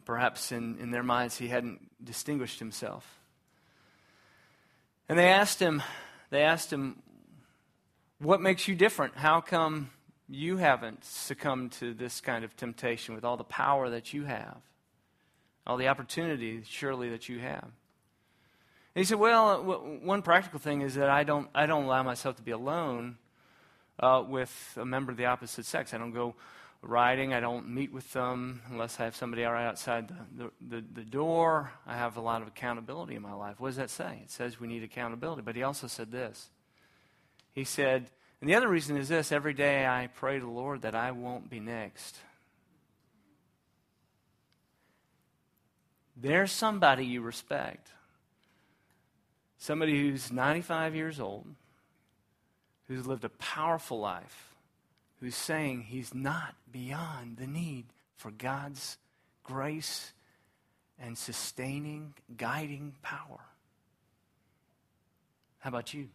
Perhaps 0.05 0.51
in, 0.51 0.77
in 0.79 0.91
their 0.91 1.03
minds 1.03 1.37
he 1.37 1.49
hadn't 1.49 1.81
distinguished 2.03 2.59
himself. 2.59 3.19
And 5.09 5.17
they 5.17 5.27
asked 5.27 5.61
him, 5.61 5.81
they 6.29 6.41
asked 6.41 6.71
him, 6.71 7.01
what 8.19 8.41
makes 8.41 8.67
you 8.67 8.75
different? 8.75 9.15
How 9.15 9.41
come 9.41 9.91
you 10.29 10.57
haven't 10.57 11.05
succumbed 11.05 11.71
to 11.73 11.93
this 11.93 12.19
kind 12.19 12.43
of 12.43 12.55
temptation 12.55 13.15
with 13.15 13.23
all 13.23 13.37
the 13.37 13.43
power 13.43 13.89
that 13.89 14.13
you 14.13 14.25
have, 14.25 14.57
all 15.65 15.77
the 15.77 15.87
opportunity, 15.87 16.61
surely, 16.65 17.09
that 17.09 17.29
you 17.29 17.39
have. 17.39 17.63
And 17.63 17.71
he 18.95 19.03
said, 19.03 19.19
Well, 19.19 19.63
one 20.03 20.21
practical 20.21 20.59
thing 20.59 20.81
is 20.81 20.95
that 20.95 21.09
I 21.09 21.23
don't, 21.23 21.49
I 21.55 21.65
don't 21.65 21.85
allow 21.85 22.03
myself 22.03 22.35
to 22.37 22.41
be 22.41 22.51
alone 22.51 23.17
uh, 23.99 24.23
with 24.27 24.77
a 24.79 24.85
member 24.85 25.11
of 25.11 25.17
the 25.17 25.25
opposite 25.25 25.65
sex. 25.65 25.93
I 25.93 25.97
don't 25.97 26.11
go 26.11 26.35
riding, 26.81 27.33
I 27.33 27.39
don't 27.39 27.69
meet 27.69 27.91
with 27.91 28.11
them 28.13 28.61
unless 28.69 28.99
I 28.99 29.05
have 29.05 29.15
somebody 29.15 29.43
right 29.43 29.65
outside 29.65 30.11
the, 30.35 30.51
the, 30.67 30.83
the 30.93 31.03
door. 31.03 31.71
I 31.85 31.95
have 31.95 32.17
a 32.17 32.21
lot 32.21 32.41
of 32.41 32.49
accountability 32.49 33.15
in 33.15 33.21
my 33.21 33.33
life. 33.33 33.59
What 33.59 33.69
does 33.69 33.77
that 33.77 33.89
say? 33.89 34.19
It 34.23 34.31
says 34.31 34.59
we 34.59 34.67
need 34.67 34.83
accountability. 34.83 35.41
But 35.41 35.55
he 35.55 35.63
also 35.63 35.87
said 35.87 36.11
this. 36.11 36.49
He 37.57 37.63
said, 37.63 38.11
and 38.39 38.47
the 38.47 38.53
other 38.53 38.67
reason 38.67 38.97
is 38.97 39.09
this 39.09 39.31
every 39.31 39.55
day 39.55 39.83
I 39.83 40.09
pray 40.13 40.37
to 40.37 40.45
the 40.45 40.51
Lord 40.51 40.83
that 40.83 40.93
I 40.93 41.09
won't 41.09 41.49
be 41.49 41.59
next. 41.59 42.15
There's 46.15 46.51
somebody 46.51 47.03
you 47.03 47.21
respect. 47.21 47.89
Somebody 49.57 49.99
who's 49.99 50.31
95 50.31 50.93
years 50.93 51.19
old, 51.19 51.47
who's 52.87 53.07
lived 53.07 53.25
a 53.25 53.29
powerful 53.29 53.99
life, 53.99 54.53
who's 55.19 55.35
saying 55.35 55.87
he's 55.87 56.13
not 56.13 56.53
beyond 56.71 57.37
the 57.37 57.47
need 57.47 57.85
for 58.17 58.29
God's 58.29 58.99
grace 59.43 60.13
and 60.99 61.17
sustaining, 61.17 62.13
guiding 62.37 62.93
power. 63.01 63.39
How 65.57 65.69
about 65.69 65.95
you? 65.95 66.09